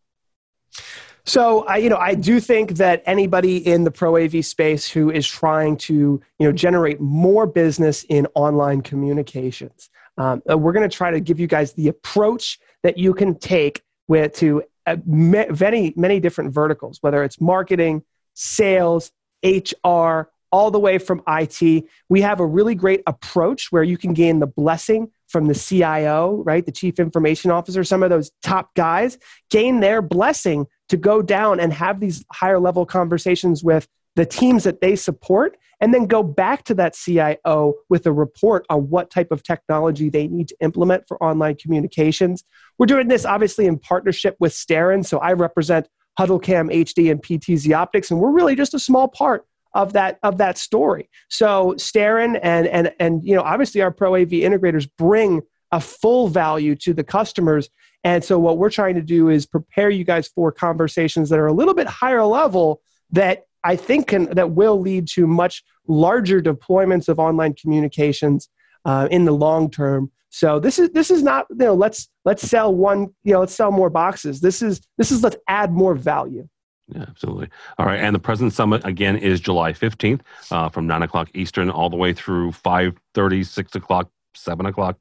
So 1.27 1.65
I, 1.65 1.79
you 1.79 1.89
know, 1.89 1.97
I 1.97 2.15
do 2.15 2.39
think 2.39 2.73
that 2.73 3.03
anybody 3.05 3.57
in 3.57 3.83
the 3.83 3.91
pro 3.91 4.17
AV 4.17 4.45
space 4.45 4.89
who 4.89 5.11
is 5.11 5.27
trying 5.27 5.77
to, 5.79 6.23
you 6.39 6.47
know, 6.47 6.53
generate 6.53 7.01
more 7.01 7.47
business 7.47 8.05
in 8.09 8.29
online 8.35 8.81
communications, 8.81 9.91
um, 10.19 10.43
uh, 10.51 10.57
we're 10.57 10.73
going 10.73 10.89
to 10.89 10.97
try 10.97 11.11
to 11.11 11.21
give 11.21 11.39
you 11.39 11.47
guys 11.47 11.73
the 11.73 11.89
approach 11.89 12.59
that 12.83 12.99
you 12.99 13.15
can 13.15 13.39
take 13.39 13.83
with 14.09 14.35
to 14.37 14.63
uh, 14.87 14.97
many 15.05 15.93
many 15.97 16.21
different 16.21 16.53
verticals, 16.53 16.99
whether 17.01 17.25
it's 17.25 17.41
marketing, 17.41 18.03
sales, 18.35 19.11
HR, 19.45 20.29
all 20.53 20.71
the 20.71 20.79
way 20.79 20.99
from 20.99 21.23
IT. 21.29 21.85
We 22.09 22.21
have 22.23 22.41
a 22.41 22.47
really 22.47 22.75
great 22.75 23.03
approach 23.07 23.69
where 23.71 23.83
you 23.83 23.99
can 23.99 24.15
gain 24.15 24.39
the 24.39 24.47
blessing 24.47 25.11
from 25.29 25.49
the 25.49 25.55
CIO, 25.55 26.43
right, 26.45 26.65
the 26.65 26.73
chief 26.73 26.99
information 26.99 27.51
officer, 27.51 27.83
some 27.83 28.03
of 28.03 28.11
those 28.11 28.31
top 28.43 28.75
guys, 28.75 29.19
gain 29.51 29.81
their 29.81 30.01
blessing 30.01 30.67
to 30.89 30.97
go 30.97 31.21
down 31.21 31.59
and 31.59 31.73
have 31.73 31.99
these 31.99 32.25
higher 32.33 32.61
level 32.61 32.87
conversations 32.87 33.65
with 33.65 33.89
the 34.17 34.27
teams 34.27 34.65
that 34.65 34.81
they 34.81 34.97
support 34.97 35.57
and 35.81 35.93
then 35.93 36.07
go 36.07 36.23
back 36.23 36.65
to 36.65 36.75
that 36.75 36.95
CIO 36.95 37.75
with 37.89 38.07
a 38.07 38.13
report 38.13 38.65
on 38.71 38.89
what 38.89 39.11
type 39.11 39.31
of 39.31 39.43
technology 39.43 40.09
they 40.09 40.27
need 40.27 40.49
to 40.49 40.57
implement 40.61 41.05
for 41.07 41.23
online 41.23 41.55
communications. 41.57 42.43
We're 42.79 42.87
doing 42.87 43.09
this 43.09 43.25
obviously 43.25 43.67
in 43.67 43.79
partnership 43.79 44.37
with 44.41 44.53
Starin. 44.53 45.05
So 45.05 45.19
I 45.19 45.35
represent 45.35 45.89
HuddleCam 46.19 46.73
HD 46.73 47.11
and 47.11 47.23
PTZ 47.23 47.77
Optics, 47.77 48.11
and 48.11 48.19
we're 48.19 48.31
really 48.31 48.57
just 48.57 48.73
a 48.73 48.79
small 48.79 49.07
part 49.07 49.45
of 49.75 49.93
that 49.93 50.19
of 50.23 50.39
that 50.39 50.57
story. 50.57 51.11
So 51.29 51.75
Starin 51.77 52.37
and 52.37 52.67
and 52.67 52.93
and 52.99 53.23
you 53.23 53.35
know 53.35 53.43
obviously 53.43 53.83
our 53.83 53.91
Pro 53.91 54.17
AV 54.17 54.31
integrators 54.31 54.89
bring 54.97 55.43
a 55.73 55.81
full 55.81 56.29
value 56.29 56.75
to 56.77 56.95
the 56.95 57.05
customers. 57.05 57.69
And 58.03 58.25
so 58.25 58.39
what 58.39 58.57
we're 58.57 58.71
trying 58.71 58.95
to 58.95 59.03
do 59.03 59.29
is 59.29 59.45
prepare 59.47 59.91
you 59.91 60.05
guys 60.05 60.29
for 60.29 60.53
conversations 60.53 61.29
that 61.29 61.39
are 61.39 61.49
a 61.49 61.53
little 61.53 61.75
bit 61.75 61.87
higher 61.87 62.25
level 62.25 62.81
that 63.11 63.46
I 63.67 63.75
think 63.75 64.07
can, 64.07 64.27
that 64.35 64.53
will 64.53 64.81
lead 64.81 65.09
to 65.09 65.27
much 65.27 65.65
larger 65.89 66.41
deployments 66.41 67.09
of 67.09 67.19
online 67.19 67.55
communications 67.55 68.49
uh, 68.85 69.09
in 69.11 69.25
the 69.25 69.33
long 69.33 69.71
term. 69.71 70.13
So 70.31 70.61
this 70.61 70.79
is 70.79 70.91
this 70.91 71.11
is 71.11 71.23
not 71.23 71.47
you 71.51 71.57
know 71.57 71.75
let's 71.75 72.09
let's 72.25 72.47
sell 72.49 72.75
one 72.75 73.09
you 73.25 73.33
know 73.33 73.41
let's 73.41 73.55
sell 73.55 73.73
more 73.73 73.91
boxes. 73.91 74.41
This 74.41 74.63
is 74.63 74.81
this 74.99 75.11
is 75.11 75.23
let's 75.23 75.37
add 75.49 75.73
more 75.73 75.95
value. 75.95 76.49
Yeah, 76.89 77.07
absolutely. 77.09 77.49
All 77.79 77.87
right, 77.87 77.99
and 77.99 78.15
the 78.15 78.21
Presence 78.21 78.55
Summit 78.55 78.85
again 78.85 79.17
is 79.17 79.41
July 79.41 79.73
fifteenth, 79.73 80.23
uh, 80.51 80.69
from 80.69 80.87
nine 80.87 81.03
o'clock 81.03 81.31
Eastern 81.35 81.71
all 81.71 81.91
the 81.91 81.97
way 81.97 82.13
through 82.13 82.53
5.30, 82.53 83.45
6 83.45 83.75
o'clock, 83.75 84.11
seven 84.35 84.67
o'clock 84.67 84.99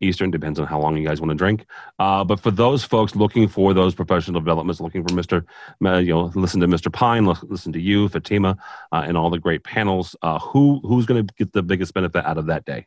Eastern. 0.00 0.30
Depends 0.30 0.58
on 0.58 0.66
how 0.66 0.80
long 0.80 0.96
you 0.96 1.06
guys 1.06 1.20
want 1.20 1.30
to 1.30 1.34
drink. 1.34 1.66
Uh, 1.98 2.24
but 2.24 2.40
for 2.40 2.50
those 2.50 2.84
folks 2.84 3.14
looking 3.14 3.48
for 3.48 3.74
those 3.74 3.94
professional 3.94 4.40
developments, 4.40 4.80
looking 4.80 5.06
for 5.06 5.14
uh, 5.84 5.96
you 5.98 6.12
know, 6.12 6.32
listen 6.34 6.60
to 6.60 6.66
Mister 6.66 6.90
Pine, 6.90 7.26
listen 7.26 7.72
to 7.72 7.80
you, 7.80 8.08
Fatima, 8.08 8.56
uh, 8.92 9.04
and 9.06 9.16
all 9.16 9.30
the 9.30 9.38
great 9.38 9.64
panels. 9.64 10.16
Uh, 10.22 10.38
who 10.38 10.80
who's 10.84 11.06
going 11.06 11.26
to 11.26 11.34
get 11.34 11.52
the 11.52 11.62
biggest 11.62 11.94
benefit 11.94 12.24
out 12.24 12.38
of 12.38 12.46
that 12.46 12.64
day? 12.64 12.86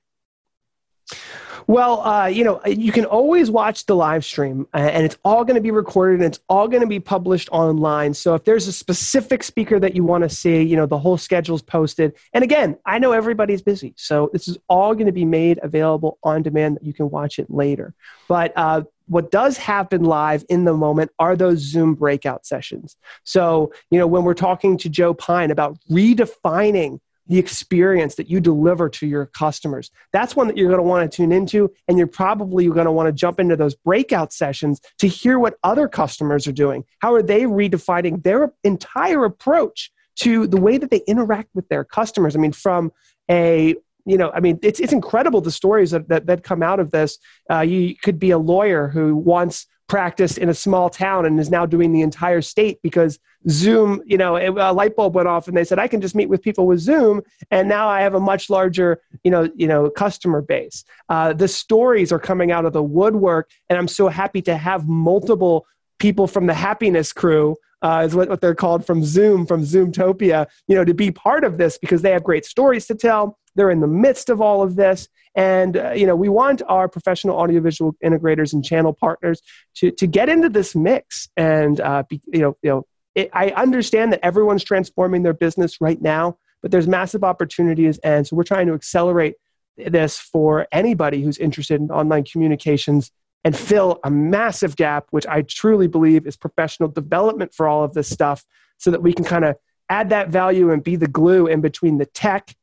Well, 1.69 2.01
uh, 2.01 2.27
you 2.27 2.45
know, 2.45 2.62
you 2.65 2.93
can 2.93 3.03
always 3.03 3.51
watch 3.51 3.86
the 3.86 3.95
live 3.95 4.23
stream, 4.23 4.67
uh, 4.73 4.77
and 4.77 5.06
it's 5.06 5.17
all 5.25 5.43
going 5.43 5.56
to 5.56 5.62
be 5.62 5.71
recorded 5.71 6.21
and 6.21 6.34
it's 6.34 6.39
all 6.47 6.69
going 6.69 6.80
to 6.80 6.88
be 6.88 7.01
published 7.01 7.49
online. 7.51 8.13
So 8.13 8.36
if 8.36 8.45
there's 8.45 8.67
a 8.67 8.71
specific 8.71 9.43
speaker 9.43 9.77
that 9.77 9.93
you 9.93 10.06
want 10.06 10.23
to 10.23 10.30
see, 10.30 10.63
you 10.63 10.77
know, 10.77 10.86
the 10.86 10.97
whole 10.97 11.17
schedule's 11.17 11.62
posted. 11.62 12.13
And 12.32 12.41
again, 12.41 12.77
I 12.86 12.99
know 12.99 13.12
everybody's 13.12 13.62
busy, 13.62 13.93
so 13.97 14.30
this 14.32 14.47
is 14.47 14.58
all 14.69 14.93
going 14.93 15.08
to 15.08 15.12
be 15.12 15.25
made 15.25 15.60
available 15.62 16.17
on 16.23 16.41
demand 16.41 16.77
that 16.77 16.86
you 16.86 16.93
can 16.93 17.10
watch 17.10 17.38
it 17.38 17.51
later. 17.51 17.93
But 18.30 18.53
uh, 18.56 18.84
what 19.08 19.30
does 19.30 19.58
happen 19.58 20.06
live 20.06 20.45
in 20.47 20.63
the 20.63 20.73
moment 20.73 21.12
are 21.19 21.36
those 21.36 21.60
Zoom 21.60 21.95
breakout 21.95 22.45
sessions. 22.45 22.95
So, 23.25 23.73
you 23.91 23.99
know, 23.99 24.08
when 24.08 24.23
we're 24.23 24.36
talking 24.36 24.77
to 24.77 24.89
Joe 24.89 25.13
Pine 25.13 25.51
about 25.51 25.77
redefining 25.91 27.01
the 27.28 27.38
experience 27.38 28.16
that 28.16 28.30
you 28.30 28.40
deliver 28.40 28.90
to 28.90 29.08
your 29.08 29.26
customers. 29.26 29.92
That's 30.13 30.36
one 30.36 30.48
that 30.48 30.58
you're 30.58 30.70
going 30.70 30.80
to 30.80 30.84
want 30.84 31.10
to 31.10 31.16
tune 31.16 31.32
into, 31.32 31.72
and 31.88 31.98
you're 31.98 32.08
probably 32.08 32.68
going 32.68 32.86
to 32.86 32.92
want 32.92 33.08
to 33.08 33.13
jump 33.13 33.40
into 33.40 33.56
those 33.56 33.76
breakout 33.76 34.34
sessions 34.34 34.80
to 35.00 35.08
hear 35.08 35.40
what 35.40 35.58
other 35.63 35.88
customers 35.88 36.48
are 36.48 36.54
doing. 36.54 36.86
How 37.00 37.13
are 37.13 37.24
they 37.24 37.42
redefining 37.42 38.24
their 38.24 38.54
entire 38.63 39.26
approach 39.26 39.92
to 40.18 40.48
the 40.48 40.58
way 40.58 40.78
that 40.78 40.90
they 40.90 41.02
interact 41.08 41.50
with 41.54 41.68
their 41.70 41.84
customers? 41.84 42.36
I 42.36 42.40
mean, 42.40 42.54
from 42.54 42.92
a 43.30 43.76
you 44.06 44.18
know, 44.18 44.32
I 44.34 44.40
mean, 44.40 44.58
it's 44.63 44.80
it's 44.80 44.94
incredible 44.94 45.42
the 45.42 45.52
stories 45.52 45.92
that 45.92 46.08
that, 46.08 46.28
that 46.28 46.44
come 46.44 46.63
out 46.63 46.80
of 46.80 46.92
this. 46.92 47.20
Uh, 47.52 47.60
you 47.60 47.94
could 48.02 48.20
be 48.20 48.32
a 48.32 48.38
lawyer 48.38 48.88
who 48.88 49.18
once 49.18 49.68
practiced 49.88 50.38
in 50.38 50.50
a 50.50 50.54
small 50.54 50.89
town 50.89 51.26
and 51.26 51.39
is 51.39 51.50
now 51.50 51.65
doing 51.65 51.91
the 51.91 52.02
entire 52.02 52.41
state 52.41 52.80
because 52.82 53.19
Zoom, 53.50 54.02
you 54.06 54.17
know, 54.17 54.38
a 54.38 54.73
light 54.73 54.95
bulb 54.95 55.15
went 55.15 55.28
off 55.28 55.47
and 55.47 55.56
they 55.56 55.63
said 55.63 55.80
I 55.80 55.88
can 55.88 56.02
just 56.02 56.15
meet 56.15 56.28
with 56.28 56.41
people 56.41 56.67
with 56.67 56.80
Zoom, 56.80 57.21
and 57.52 57.69
now 57.69 57.88
I 57.88 58.02
have 58.02 58.13
a 58.13 58.19
much 58.19 58.50
larger, 58.50 59.02
you 59.23 59.32
know, 59.32 59.50
you 59.56 59.67
know, 59.67 59.89
customer 59.89 60.41
base. 60.41 60.84
Uh, 61.10 61.34
the 61.34 61.47
stories 61.47 62.12
are 62.12 62.19
coming 62.19 62.52
out 62.52 62.65
of 62.65 62.73
the 62.73 62.84
woodwork, 62.84 63.50
and 63.69 63.80
I'm 63.80 63.88
so 63.88 64.10
happy 64.10 64.41
to 64.43 64.58
have 64.58 64.88
multiple 64.88 65.65
people 66.00 66.28
from 66.28 66.45
the 66.45 66.54
happiness 66.54 67.13
crew 67.13 67.56
uh, 67.82 68.04
is 68.06 68.15
what, 68.15 68.30
what 68.30 68.41
they're 68.41 68.56
called 68.56 68.86
from 68.86 69.04
Zoom, 69.04 69.45
from 69.45 69.63
Zoomtopia, 69.63 70.47
you 70.67 70.76
know, 70.76 70.84
to 70.84 70.93
be 70.93 71.12
part 71.12 71.43
of 71.43 71.58
this 71.58 71.78
because 71.78 72.02
they 72.02 72.12
have 72.12 72.23
great 72.23 72.45
stories 72.45 72.88
to 72.88 72.95
tell. 72.95 73.38
They're 73.58 73.72
in 73.72 73.82
the 73.82 73.88
midst 73.88 74.30
of 74.30 74.39
all 74.39 74.62
of 74.62 74.78
this. 74.78 75.10
And, 75.36 75.76
uh, 75.76 75.91
you 75.91 76.08
know, 76.08 76.15
we 76.15 76.30
want 76.30 76.62
our 76.67 76.88
professional 76.88 77.38
audiovisual 77.38 77.96
integrators 78.04 78.54
and 78.54 78.63
channel 78.63 78.93
partners 78.93 79.41
to, 79.76 79.91
to 79.91 80.08
get 80.08 80.30
into 80.30 80.48
this 80.48 80.76
mix 80.76 81.28
and, 81.36 81.82
uh, 81.82 82.04
be, 82.10 82.22
you 82.28 82.39
know, 82.39 82.58
you 82.62 82.70
know 82.70 82.86
it, 83.17 83.30
I 83.34 83.50
understand 83.50 84.13
that 84.13 84.20
everyone's 84.24 84.63
transforming 84.63 85.24
their 85.24 85.34
business 85.34 85.82
right 85.82 86.02
now, 86.02 86.38
but 86.62 86.72
there's 86.72 86.88
massive 86.88 87.24
opportunities. 87.24 87.98
And 88.00 88.26
so 88.26 88.36
we're 88.36 88.43
trying 88.43 88.67
to 88.67 88.74
accelerate 88.74 89.36
this 89.76 90.17
for 90.17 90.67
anybody 90.72 91.24
who's 91.24 91.38
interested 91.38 91.82
in 91.82 91.91
online 91.91 92.24
communications 92.24 93.12
and 93.43 93.58
fill 93.58 94.00
a 94.04 94.12
massive 94.12 94.76
gap, 94.76 95.08
which 95.12 95.26
I 95.26 95.41
truly 95.41 95.88
believe 95.88 96.28
is 96.28 96.38
professional 96.38 96.89
development 96.89 97.54
for 97.54 97.67
all 97.67 97.84
of 97.84 97.93
this 97.93 98.10
stuff, 98.10 98.46
so 98.78 98.91
that 98.91 99.02
we 99.02 99.13
can 99.13 99.26
kind 99.26 99.46
of 99.46 99.56
add 99.89 100.10
that 100.10 100.30
value 100.30 100.72
and 100.72 100.84
be 100.84 100.96
the 100.96 101.08
glue 101.08 101.48
in 101.48 101.62
between 101.62 101.98
the 101.98 102.06
tech. 102.06 102.56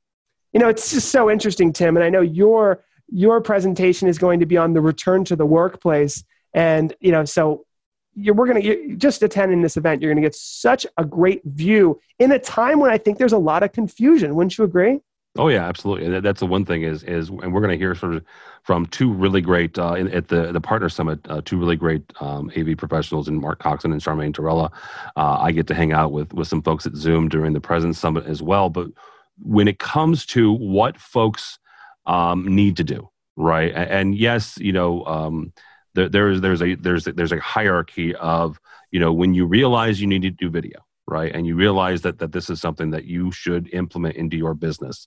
You 0.55 0.61
know, 0.61 0.69
it's 0.69 0.93
just 0.93 1.11
so 1.11 1.31
interesting, 1.31 1.73
Tim, 1.73 1.97
and 1.97 2.05
I 2.05 2.09
know 2.09 2.21
your 2.21 2.85
your 3.11 3.41
presentation 3.41 4.09
is 4.09 4.17
going 4.17 4.41
to 4.41 4.47
be 4.47 4.57
on 4.57 4.73
the 4.73 4.81
return 4.81 5.25
to 5.27 5.37
the 5.37 5.45
workplace, 5.45 6.25
and 6.55 6.95
you 7.01 7.13
know, 7.13 7.25
so 7.25 7.67
you're, 8.15 8.35
we're 8.35 8.47
going 8.47 8.63
to 8.63 8.97
just 8.97 9.23
attending 9.23 9.63
this 9.63 9.77
event, 9.77 10.01
you're 10.01 10.13
going 10.13 10.23
to 10.23 10.27
get 10.27 10.37
such 10.37 10.87
a 10.97 11.05
great 11.05 11.43
view 11.45 12.01
in 12.19 12.33
a 12.33 12.39
time 12.39 12.79
when 12.79 12.91
I 12.91 12.99
think 12.99 13.19
there's 13.19 13.33
a 13.33 13.39
lot 13.39 13.63
of 13.63 13.73
confusion. 13.73 14.35
Wouldn't 14.35 14.57
you 14.57 14.65
agree? 14.65 15.01
Oh 15.37 15.49
yeah, 15.49 15.67
absolutely. 15.67 16.21
That's 16.21 16.39
the 16.39 16.47
one 16.47 16.65
thing 16.65 16.85
is 16.85 17.03
is, 17.03 17.29
and 17.29 17.53
we're 17.53 17.61
going 17.61 17.73
to 17.73 17.77
hear 17.77 17.97
sort 17.97 18.15
of 18.15 18.25
from 18.63 18.87
two 18.87 19.13
really 19.13 19.41
great 19.41 19.77
uh, 19.77 19.95
in, 19.95 20.07
at 20.13 20.29
the 20.29 20.53
the 20.53 20.61
partner 20.61 20.89
summit, 20.89 21.19
uh, 21.29 21.41
two 21.45 21.59
really 21.59 21.75
great 21.75 22.05
um, 22.21 22.53
AV 22.57 22.77
professionals, 22.77 23.27
in 23.27 23.41
Mark 23.41 23.59
Coxon 23.59 23.91
and 23.91 24.01
Charmaine 24.01 24.33
Torella. 24.33 24.71
Uh, 25.17 25.39
I 25.41 25.51
get 25.51 25.67
to 25.67 25.75
hang 25.75 25.93
out 25.93 26.13
with 26.13 26.33
with 26.33 26.47
some 26.47 26.63
folks 26.63 26.87
at 26.87 26.95
Zoom 26.95 27.29
during 27.29 27.53
the 27.53 27.61
Presence 27.61 27.99
Summit 27.99 28.27
as 28.27 28.43
well. 28.43 28.71
But 28.71 28.91
when 29.41 29.69
it 29.69 29.79
comes 29.79 30.27
to 30.27 30.53
what 30.53 30.99
folks 30.99 31.59
um, 32.07 32.55
need 32.55 32.77
to 32.77 32.85
do, 32.85 33.09
right? 33.37 33.73
And, 33.75 34.15
yes, 34.15 34.59
you 34.59 34.73
know, 34.73 35.05
um, 35.05 35.53
there, 35.95 36.09
there's 36.09 36.41
there's 36.41 36.63
a 36.63 36.75
there's 36.75 37.07
a, 37.07 37.13
there's 37.13 37.33
a 37.33 37.41
hierarchy 37.41 38.15
of 38.17 38.59
you 38.91 39.01
know 39.01 39.13
when 39.13 39.33
you 39.33 39.47
realize 39.47 40.01
you 40.01 40.07
need 40.07 40.23
to 40.23 40.31
do 40.31 40.51
video 40.51 40.85
right 41.07 41.35
and 41.35 41.47
you 41.47 41.55
realize 41.55 42.03
that 42.03 42.19
that 42.19 42.33
this 42.33 42.51
is 42.51 42.61
something 42.61 42.91
that 42.91 43.05
you 43.05 43.31
should 43.31 43.73
implement 43.73 44.17
into 44.17 44.37
your 44.37 44.55
business 44.55 45.07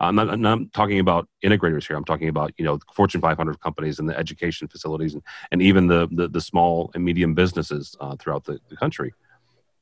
I'm 0.00 0.14
not, 0.14 0.30
I'm 0.30 0.42
not 0.42 0.72
talking 0.72 0.98
about 0.98 1.28
integrators 1.44 1.86
here. 1.86 1.96
I'm 1.96 2.04
talking 2.04 2.28
about 2.28 2.52
you 2.58 2.64
know 2.64 2.78
Fortune 2.94 3.20
500 3.20 3.60
companies 3.60 3.98
and 3.98 4.08
the 4.08 4.16
education 4.16 4.68
facilities 4.68 5.14
and, 5.14 5.22
and 5.50 5.62
even 5.62 5.86
the, 5.86 6.08
the, 6.10 6.28
the 6.28 6.40
small 6.40 6.90
and 6.94 7.04
medium 7.04 7.34
businesses 7.34 7.96
uh, 8.00 8.16
throughout 8.16 8.44
the, 8.44 8.58
the 8.68 8.76
country. 8.76 9.14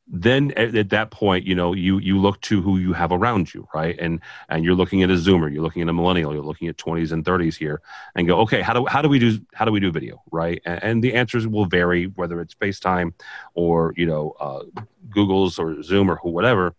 Then 0.06 0.52
at, 0.52 0.74
at, 0.74 0.90
that 0.90 1.10
point, 1.10 1.46
you 1.46 1.54
know 1.54 1.72
you 1.72 1.98
you 1.98 2.18
look 2.18 2.40
to 2.42 2.60
who 2.60 2.76
you 2.76 2.92
have 2.92 3.10
around 3.10 3.54
you, 3.54 3.66
right? 3.74 3.96
And 3.98 4.20
and 4.50 4.62
you're 4.62 4.74
looking 4.74 5.02
at 5.02 5.10
a 5.10 5.14
Zoomer, 5.14 5.50
you're 5.52 5.62
looking 5.62 5.80
at 5.80 5.88
a 5.88 5.94
millennial, 5.94 6.34
you're 6.34 6.42
looking 6.42 6.68
at 6.68 6.76
20s 6.76 7.10
and 7.10 7.24
30s 7.24 7.56
here, 7.56 7.80
and 8.14 8.26
go, 8.26 8.40
okay, 8.40 8.60
how 8.60 8.74
do 8.74 8.84
how 8.86 9.00
do 9.00 9.08
we 9.08 9.18
do 9.18 9.38
how 9.54 9.64
do 9.64 9.72
we 9.72 9.80
do 9.80 9.90
video, 9.90 10.22
right? 10.30 10.60
And, 10.66 10.82
and 10.82 11.04
the 11.04 11.14
answers 11.14 11.48
will 11.48 11.64
vary 11.64 12.04
whether 12.04 12.40
it's 12.42 12.54
FaceTime 12.54 13.14
or 13.54 13.94
you 13.96 14.04
know 14.04 14.34
uh, 14.38 14.64
Google's 15.08 15.58
or 15.58 15.82
Zoom 15.82 16.10
or 16.10 16.16
who 16.16 16.30
whatever. 16.30 16.74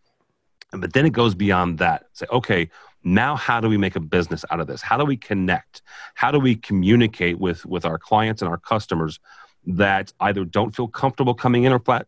But 0.71 0.93
then 0.93 1.05
it 1.05 1.13
goes 1.13 1.33
beyond 1.33 1.79
that. 1.79 2.05
Say, 2.13 2.27
okay, 2.31 2.69
now 3.03 3.35
how 3.35 3.59
do 3.59 3.69
we 3.69 3.77
make 3.77 3.95
a 3.95 3.99
business 3.99 4.43
out 4.49 4.59
of 4.59 4.65
this 4.65 4.81
how 4.81 4.97
do 4.97 5.05
we 5.05 5.15
connect 5.15 5.83
how 6.15 6.31
do 6.31 6.39
we 6.39 6.55
communicate 6.55 7.39
with 7.39 7.63
with 7.65 7.85
our 7.85 7.99
clients 7.99 8.41
and 8.41 8.49
our 8.49 8.57
customers 8.57 9.19
that 9.67 10.13
either 10.19 10.45
don't 10.45 10.75
feel 10.75 10.87
comfortable 10.87 11.33
coming 11.33 11.63
in 11.63 11.73
or 11.73 11.79
flat 11.79 12.07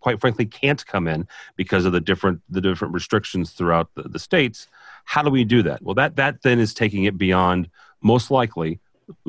quite 0.00 0.20
frankly 0.20 0.44
can't 0.44 0.84
come 0.86 1.08
in 1.08 1.26
because 1.56 1.84
of 1.84 1.92
the 1.92 2.00
different 2.00 2.40
the 2.50 2.60
different 2.60 2.92
restrictions 2.92 3.52
throughout 3.52 3.88
the, 3.94 4.02
the 4.02 4.18
states 4.18 4.68
how 5.04 5.22
do 5.22 5.30
we 5.30 5.44
do 5.44 5.62
that? 5.62 5.82
Well 5.82 5.94
that 5.94 6.16
that 6.16 6.42
then 6.42 6.58
is 6.58 6.74
taking 6.74 7.04
it 7.04 7.16
beyond 7.16 7.68
most 8.02 8.30
likely 8.30 8.80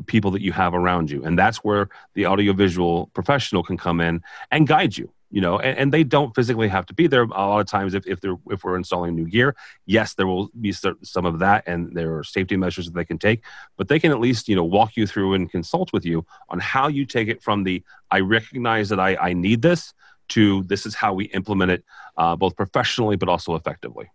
people 0.05 0.31
that 0.31 0.41
you 0.41 0.51
have 0.53 0.73
around 0.73 1.11
you. 1.11 1.23
And 1.23 1.37
that's 1.37 1.57
where 1.57 1.89
the 2.13 2.25
audiovisual 2.25 3.07
professional 3.07 3.63
can 3.63 3.77
come 3.77 3.99
in 3.99 4.21
and 4.51 4.67
guide 4.67 4.97
you 4.97 5.11
you 5.31 5.41
know 5.41 5.59
and, 5.59 5.77
and, 5.77 5.93
they 5.93 6.03
don't 6.03 6.35
physically 6.35 6.67
have 6.67 6.85
to 6.85 6.93
be 6.93 7.07
there. 7.07 7.23
A 7.23 7.27
lot 7.27 7.59
of 7.59 7.67
times 7.67 7.93
if, 7.93 8.05
if 8.07 8.21
they're 8.21 8.37
if 8.49 8.63
we're 8.63 8.75
installing 8.75 9.15
new 9.15 9.27
gear 9.27 9.55
yes 9.85 10.13
there 10.13 10.27
will 10.27 10.49
be 10.59 10.71
some 10.71 11.25
of 11.25 11.39
that 11.39 11.63
and 11.67 11.93
there 11.93 12.17
are 12.17 12.23
safety 12.23 12.57
measures 12.57 12.85
that 12.85 12.93
they 12.93 13.05
can 13.05 13.17
take 13.17 13.43
but 13.77 13.87
they 13.87 13.99
can 13.99 14.11
at 14.11 14.19
least 14.19 14.47
you 14.47 14.55
know 14.55 14.63
walk 14.63 14.95
you 14.95 15.07
through 15.07 15.33
and 15.33 15.51
consult 15.51 15.91
with 15.93 16.05
you 16.05 16.25
on 16.49 16.59
how 16.59 16.87
you 16.87 17.05
take 17.05 17.27
it 17.27 17.41
from 17.41 17.63
the 17.63 17.83
i 18.11 18.19
recognize 18.19 18.89
that 18.89 18.99
i, 18.99 19.15
I 19.15 19.33
need 19.33 19.61
this 19.61 19.93
to 20.29 20.63
this 20.63 20.85
is 20.85 20.95
how 20.95 21.13
we 21.13 21.25
implement 21.25 21.71
it 21.71 21.83
uh, 22.17 22.35
both 22.35 22.55
professionally 22.55 23.15
but 23.15 23.29
also 23.29 23.55
effectively 23.55 24.09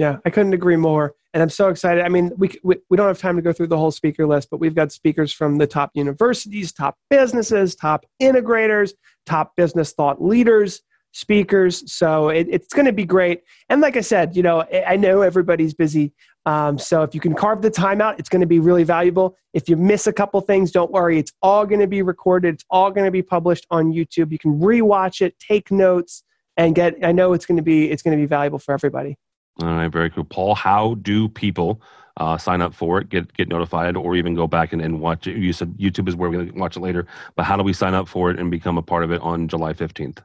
yeah, 0.00 0.16
I 0.24 0.30
couldn't 0.30 0.54
agree 0.54 0.76
more. 0.76 1.14
And 1.34 1.42
I'm 1.42 1.50
so 1.50 1.68
excited. 1.68 2.02
I 2.02 2.08
mean, 2.08 2.32
we, 2.38 2.50
we, 2.64 2.76
we 2.88 2.96
don't 2.96 3.06
have 3.06 3.18
time 3.18 3.36
to 3.36 3.42
go 3.42 3.52
through 3.52 3.66
the 3.66 3.76
whole 3.76 3.90
speaker 3.90 4.26
list, 4.26 4.48
but 4.50 4.58
we've 4.58 4.74
got 4.74 4.92
speakers 4.92 5.30
from 5.30 5.58
the 5.58 5.66
top 5.66 5.90
universities, 5.92 6.72
top 6.72 6.96
businesses, 7.10 7.76
top 7.76 8.06
integrators, 8.20 8.92
top 9.26 9.54
business 9.56 9.92
thought 9.92 10.24
leaders, 10.24 10.80
speakers. 11.12 11.92
So 11.92 12.30
it, 12.30 12.46
it's 12.50 12.72
going 12.72 12.86
to 12.86 12.94
be 12.94 13.04
great. 13.04 13.42
And 13.68 13.82
like 13.82 13.98
I 13.98 14.00
said, 14.00 14.34
you 14.34 14.42
know, 14.42 14.64
I 14.86 14.96
know 14.96 15.20
everybody's 15.20 15.74
busy. 15.74 16.14
Um, 16.46 16.78
so 16.78 17.02
if 17.02 17.14
you 17.14 17.20
can 17.20 17.34
carve 17.34 17.60
the 17.60 17.70
time 17.70 18.00
out, 18.00 18.18
it's 18.18 18.30
going 18.30 18.40
to 18.40 18.46
be 18.46 18.58
really 18.58 18.84
valuable. 18.84 19.36
If 19.52 19.68
you 19.68 19.76
miss 19.76 20.06
a 20.06 20.14
couple 20.14 20.40
things, 20.40 20.72
don't 20.72 20.90
worry. 20.90 21.18
It's 21.18 21.32
all 21.42 21.66
going 21.66 21.80
to 21.80 21.86
be 21.86 22.00
recorded. 22.00 22.54
It's 22.54 22.64
all 22.70 22.90
going 22.90 23.04
to 23.04 23.10
be 23.10 23.22
published 23.22 23.66
on 23.70 23.92
YouTube. 23.92 24.32
You 24.32 24.38
can 24.38 24.58
rewatch 24.58 25.20
it, 25.20 25.38
take 25.38 25.70
notes, 25.70 26.22
and 26.56 26.74
get. 26.74 26.96
I 27.04 27.12
know 27.12 27.34
it's 27.34 27.44
going 27.44 27.58
to 27.58 27.62
be 27.62 27.90
it's 27.90 28.02
going 28.02 28.16
to 28.16 28.20
be 28.20 28.26
valuable 28.26 28.58
for 28.58 28.72
everybody. 28.72 29.18
All 29.62 29.68
right, 29.68 29.88
very 29.88 30.10
cool. 30.10 30.24
Paul, 30.24 30.54
how 30.54 30.94
do 31.02 31.28
people 31.28 31.82
uh, 32.16 32.38
sign 32.38 32.62
up 32.62 32.74
for 32.74 33.00
it, 33.00 33.08
get 33.08 33.32
get 33.34 33.48
notified, 33.48 33.96
or 33.96 34.16
even 34.16 34.34
go 34.34 34.46
back 34.46 34.72
and, 34.72 34.80
and 34.80 35.00
watch 35.00 35.26
it? 35.26 35.36
You 35.36 35.52
said 35.52 35.74
YouTube 35.74 36.08
is 36.08 36.16
where 36.16 36.30
we're 36.30 36.38
going 36.38 36.52
to 36.52 36.58
watch 36.58 36.76
it 36.76 36.80
later, 36.80 37.06
but 37.36 37.44
how 37.44 37.56
do 37.56 37.62
we 37.62 37.72
sign 37.72 37.94
up 37.94 38.08
for 38.08 38.30
it 38.30 38.38
and 38.38 38.50
become 38.50 38.78
a 38.78 38.82
part 38.82 39.04
of 39.04 39.10
it 39.10 39.20
on 39.22 39.48
July 39.48 39.72
15th? 39.72 40.18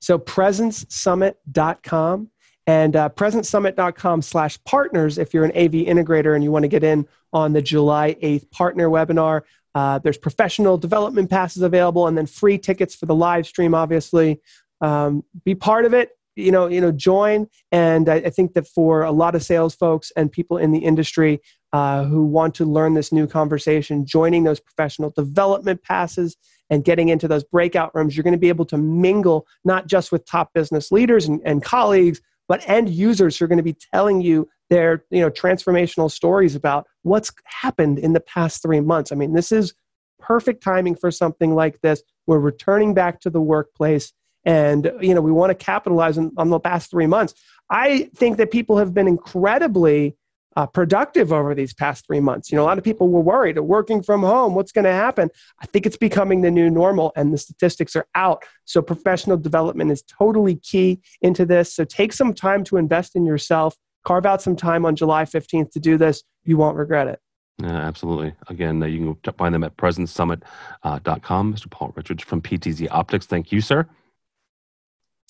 So, 0.00 0.18
presencesummit.com. 0.18 2.30
and 2.66 2.96
uh, 2.96 3.08
presencesummit.com 3.10 4.22
slash 4.22 4.62
partners 4.64 5.18
if 5.18 5.32
you're 5.32 5.44
an 5.44 5.52
AV 5.52 5.86
integrator 5.86 6.34
and 6.34 6.44
you 6.44 6.50
want 6.50 6.64
to 6.64 6.68
get 6.68 6.84
in 6.84 7.06
on 7.32 7.52
the 7.52 7.62
July 7.62 8.16
8th 8.22 8.50
partner 8.50 8.88
webinar. 8.88 9.42
Uh, 9.74 9.98
there's 9.98 10.18
professional 10.18 10.78
development 10.78 11.28
passes 11.28 11.62
available 11.62 12.06
and 12.06 12.16
then 12.16 12.26
free 12.26 12.58
tickets 12.58 12.94
for 12.94 13.06
the 13.06 13.14
live 13.14 13.46
stream, 13.46 13.74
obviously. 13.74 14.40
Um, 14.80 15.24
be 15.44 15.54
part 15.54 15.84
of 15.84 15.92
it. 15.92 16.16
You 16.36 16.52
know, 16.52 16.68
you 16.68 16.80
know, 16.80 16.92
join. 16.92 17.48
And 17.72 18.08
I, 18.08 18.16
I, 18.16 18.30
think 18.30 18.52
that 18.54 18.68
for 18.68 19.02
a 19.02 19.10
lot 19.10 19.34
of 19.34 19.42
sales 19.42 19.74
folks 19.74 20.12
and 20.16 20.30
people 20.30 20.58
in 20.58 20.70
the 20.70 20.78
industry 20.78 21.40
uh, 21.72 22.04
who 22.04 22.24
want 22.24 22.54
to 22.56 22.64
learn 22.64 22.94
this 22.94 23.10
new 23.10 23.26
conversation, 23.26 24.06
joining 24.06 24.44
those 24.44 24.60
professional 24.60 25.10
development 25.10 25.82
passes 25.82 26.36
and 26.70 26.84
getting 26.84 27.08
into 27.08 27.26
those 27.26 27.44
breakout 27.44 27.94
rooms, 27.94 28.16
you're 28.16 28.24
going 28.24 28.32
to 28.32 28.38
be 28.38 28.48
able 28.48 28.66
to 28.66 28.76
mingle 28.76 29.46
not 29.64 29.86
just 29.86 30.12
with 30.12 30.26
top 30.26 30.52
business 30.52 30.92
leaders 30.92 31.26
and, 31.26 31.40
and 31.44 31.62
colleagues, 31.62 32.20
but 32.48 32.62
end 32.68 32.88
users 32.88 33.36
who 33.36 33.44
are 33.44 33.48
going 33.48 33.58
to 33.58 33.62
be 33.62 33.76
telling 33.92 34.20
you 34.20 34.48
their 34.68 35.04
you 35.10 35.20
know 35.20 35.30
transformational 35.30 36.10
stories 36.10 36.54
about 36.54 36.86
what's 37.02 37.32
happened 37.44 37.98
in 37.98 38.12
the 38.12 38.20
past 38.20 38.62
three 38.62 38.80
months. 38.80 39.12
I 39.12 39.14
mean, 39.14 39.32
this 39.32 39.52
is 39.52 39.74
perfect 40.18 40.62
timing 40.62 40.96
for 40.96 41.10
something 41.10 41.54
like 41.54 41.80
this. 41.82 42.02
We're 42.26 42.38
returning 42.38 42.94
back 42.94 43.20
to 43.20 43.30
the 43.30 43.40
workplace, 43.40 44.12
and 44.46 44.90
you 45.00 45.14
know 45.14 45.20
we 45.20 45.32
want 45.32 45.50
to 45.50 45.54
capitalize 45.54 46.16
on, 46.16 46.32
on 46.38 46.48
the 46.48 46.58
past 46.58 46.90
three 46.90 47.06
months. 47.06 47.34
I 47.68 48.08
think 48.14 48.38
that 48.38 48.50
people 48.50 48.78
have 48.78 48.94
been 48.94 49.08
incredibly 49.08 50.16
uh, 50.56 50.66
productive 50.66 51.32
over 51.32 51.54
these 51.54 51.74
past 51.74 52.06
three 52.06 52.20
months. 52.20 52.50
You 52.50 52.56
know, 52.56 52.62
a 52.62 52.64
lot 52.64 52.78
of 52.78 52.84
people 52.84 53.10
were 53.10 53.20
worried, 53.20 53.58
working 53.58 54.02
from 54.02 54.22
home, 54.22 54.54
what's 54.54 54.72
going 54.72 54.86
to 54.86 54.92
happen? 54.92 55.28
I 55.60 55.66
think 55.66 55.84
it's 55.84 55.98
becoming 55.98 56.40
the 56.40 56.50
new 56.50 56.70
normal, 56.70 57.12
and 57.14 57.32
the 57.34 57.38
statistics 57.38 57.94
are 57.94 58.06
out. 58.14 58.42
So, 58.64 58.80
professional 58.80 59.36
development 59.36 59.90
is 59.90 60.02
totally 60.02 60.56
key 60.56 61.00
into 61.20 61.44
this. 61.44 61.74
So, 61.74 61.84
take 61.84 62.12
some 62.12 62.32
time 62.32 62.64
to 62.64 62.78
invest 62.78 63.16
in 63.16 63.26
yourself. 63.26 63.76
Carve 64.04 64.24
out 64.24 64.40
some 64.40 64.56
time 64.56 64.86
on 64.86 64.96
July 64.96 65.24
15th 65.24 65.72
to 65.72 65.80
do 65.80 65.98
this. 65.98 66.22
You 66.44 66.56
won't 66.56 66.76
regret 66.76 67.08
it. 67.08 67.20
Yeah, 67.58 67.76
absolutely. 67.76 68.34
Again, 68.48 68.82
uh, 68.82 68.86
you 68.86 69.18
can 69.22 69.32
find 69.34 69.54
them 69.54 69.64
at 69.64 69.76
presencesummit.com. 69.76 70.42
Uh, 70.84 71.56
Mr. 71.56 71.70
Paul 71.70 71.92
Richards 71.96 72.22
from 72.22 72.40
PTZ 72.40 72.88
Optics. 72.90 73.26
Thank 73.26 73.50
you, 73.50 73.60
sir. 73.60 73.86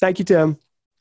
Thank 0.00 0.18
you, 0.18 0.24
Tim. 0.24 0.58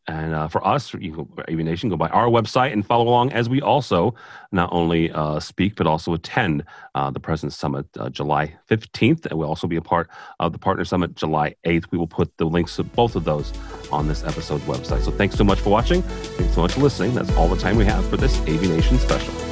And 0.08 0.36
uh, 0.36 0.48
for 0.48 0.66
us, 0.66 0.94
you 0.94 1.12
go, 1.12 1.28
AV 1.50 1.58
Nation, 1.58 1.90
go 1.90 1.98
by 1.98 2.10
our 2.10 2.28
website 2.28 2.74
and 2.74 2.86
follow 2.86 3.08
along 3.08 3.32
as 3.34 3.50
we 3.50 3.60
also 3.60 4.14
not 4.52 4.70
only 4.72 5.12
uh, 5.12 5.40
speak 5.40 5.76
but 5.76 5.88
also 5.88 6.14
attend 6.14 6.64
uh, 6.94 7.10
the 7.10 7.20
Presence 7.20 7.58
Summit 7.58 7.88
uh, 7.98 8.10
July 8.10 8.56
15th, 8.70 9.26
and 9.26 9.40
we'll 9.40 9.50
also 9.50 9.66
be 9.66 9.78
a 9.78 9.82
part 9.82 10.10
of 10.40 10.52
the 10.52 10.60
Partner 10.60 10.86
Summit 10.86 11.16
July 11.16 11.56
8th. 11.66 11.86
We 11.92 11.98
will 11.98 12.08
put 12.08 12.36
the 12.38 12.46
links 12.46 12.76
to 12.76 12.84
both 12.84 13.16
of 13.16 13.24
those 13.24 13.52
on 13.92 14.08
this 14.08 14.24
episode's 14.24 14.64
website. 14.66 15.02
So 15.02 15.12
thanks 15.12 15.36
so 15.36 15.44
much 15.44 15.60
for 15.60 15.72
watching. 15.72 16.04
Thanks 16.04 16.54
so 16.54 16.62
much 16.62 16.74
for 16.74 16.82
listening. 16.82 17.16
That's 17.16 17.32
all 17.36 17.48
the 17.48 17.58
time 17.58 17.76
we 17.76 17.86
have 17.86 18.08
for 18.08 18.18
this 18.18 18.40
AV 18.42 18.62
Nation 18.62 19.00
special. 19.00 19.45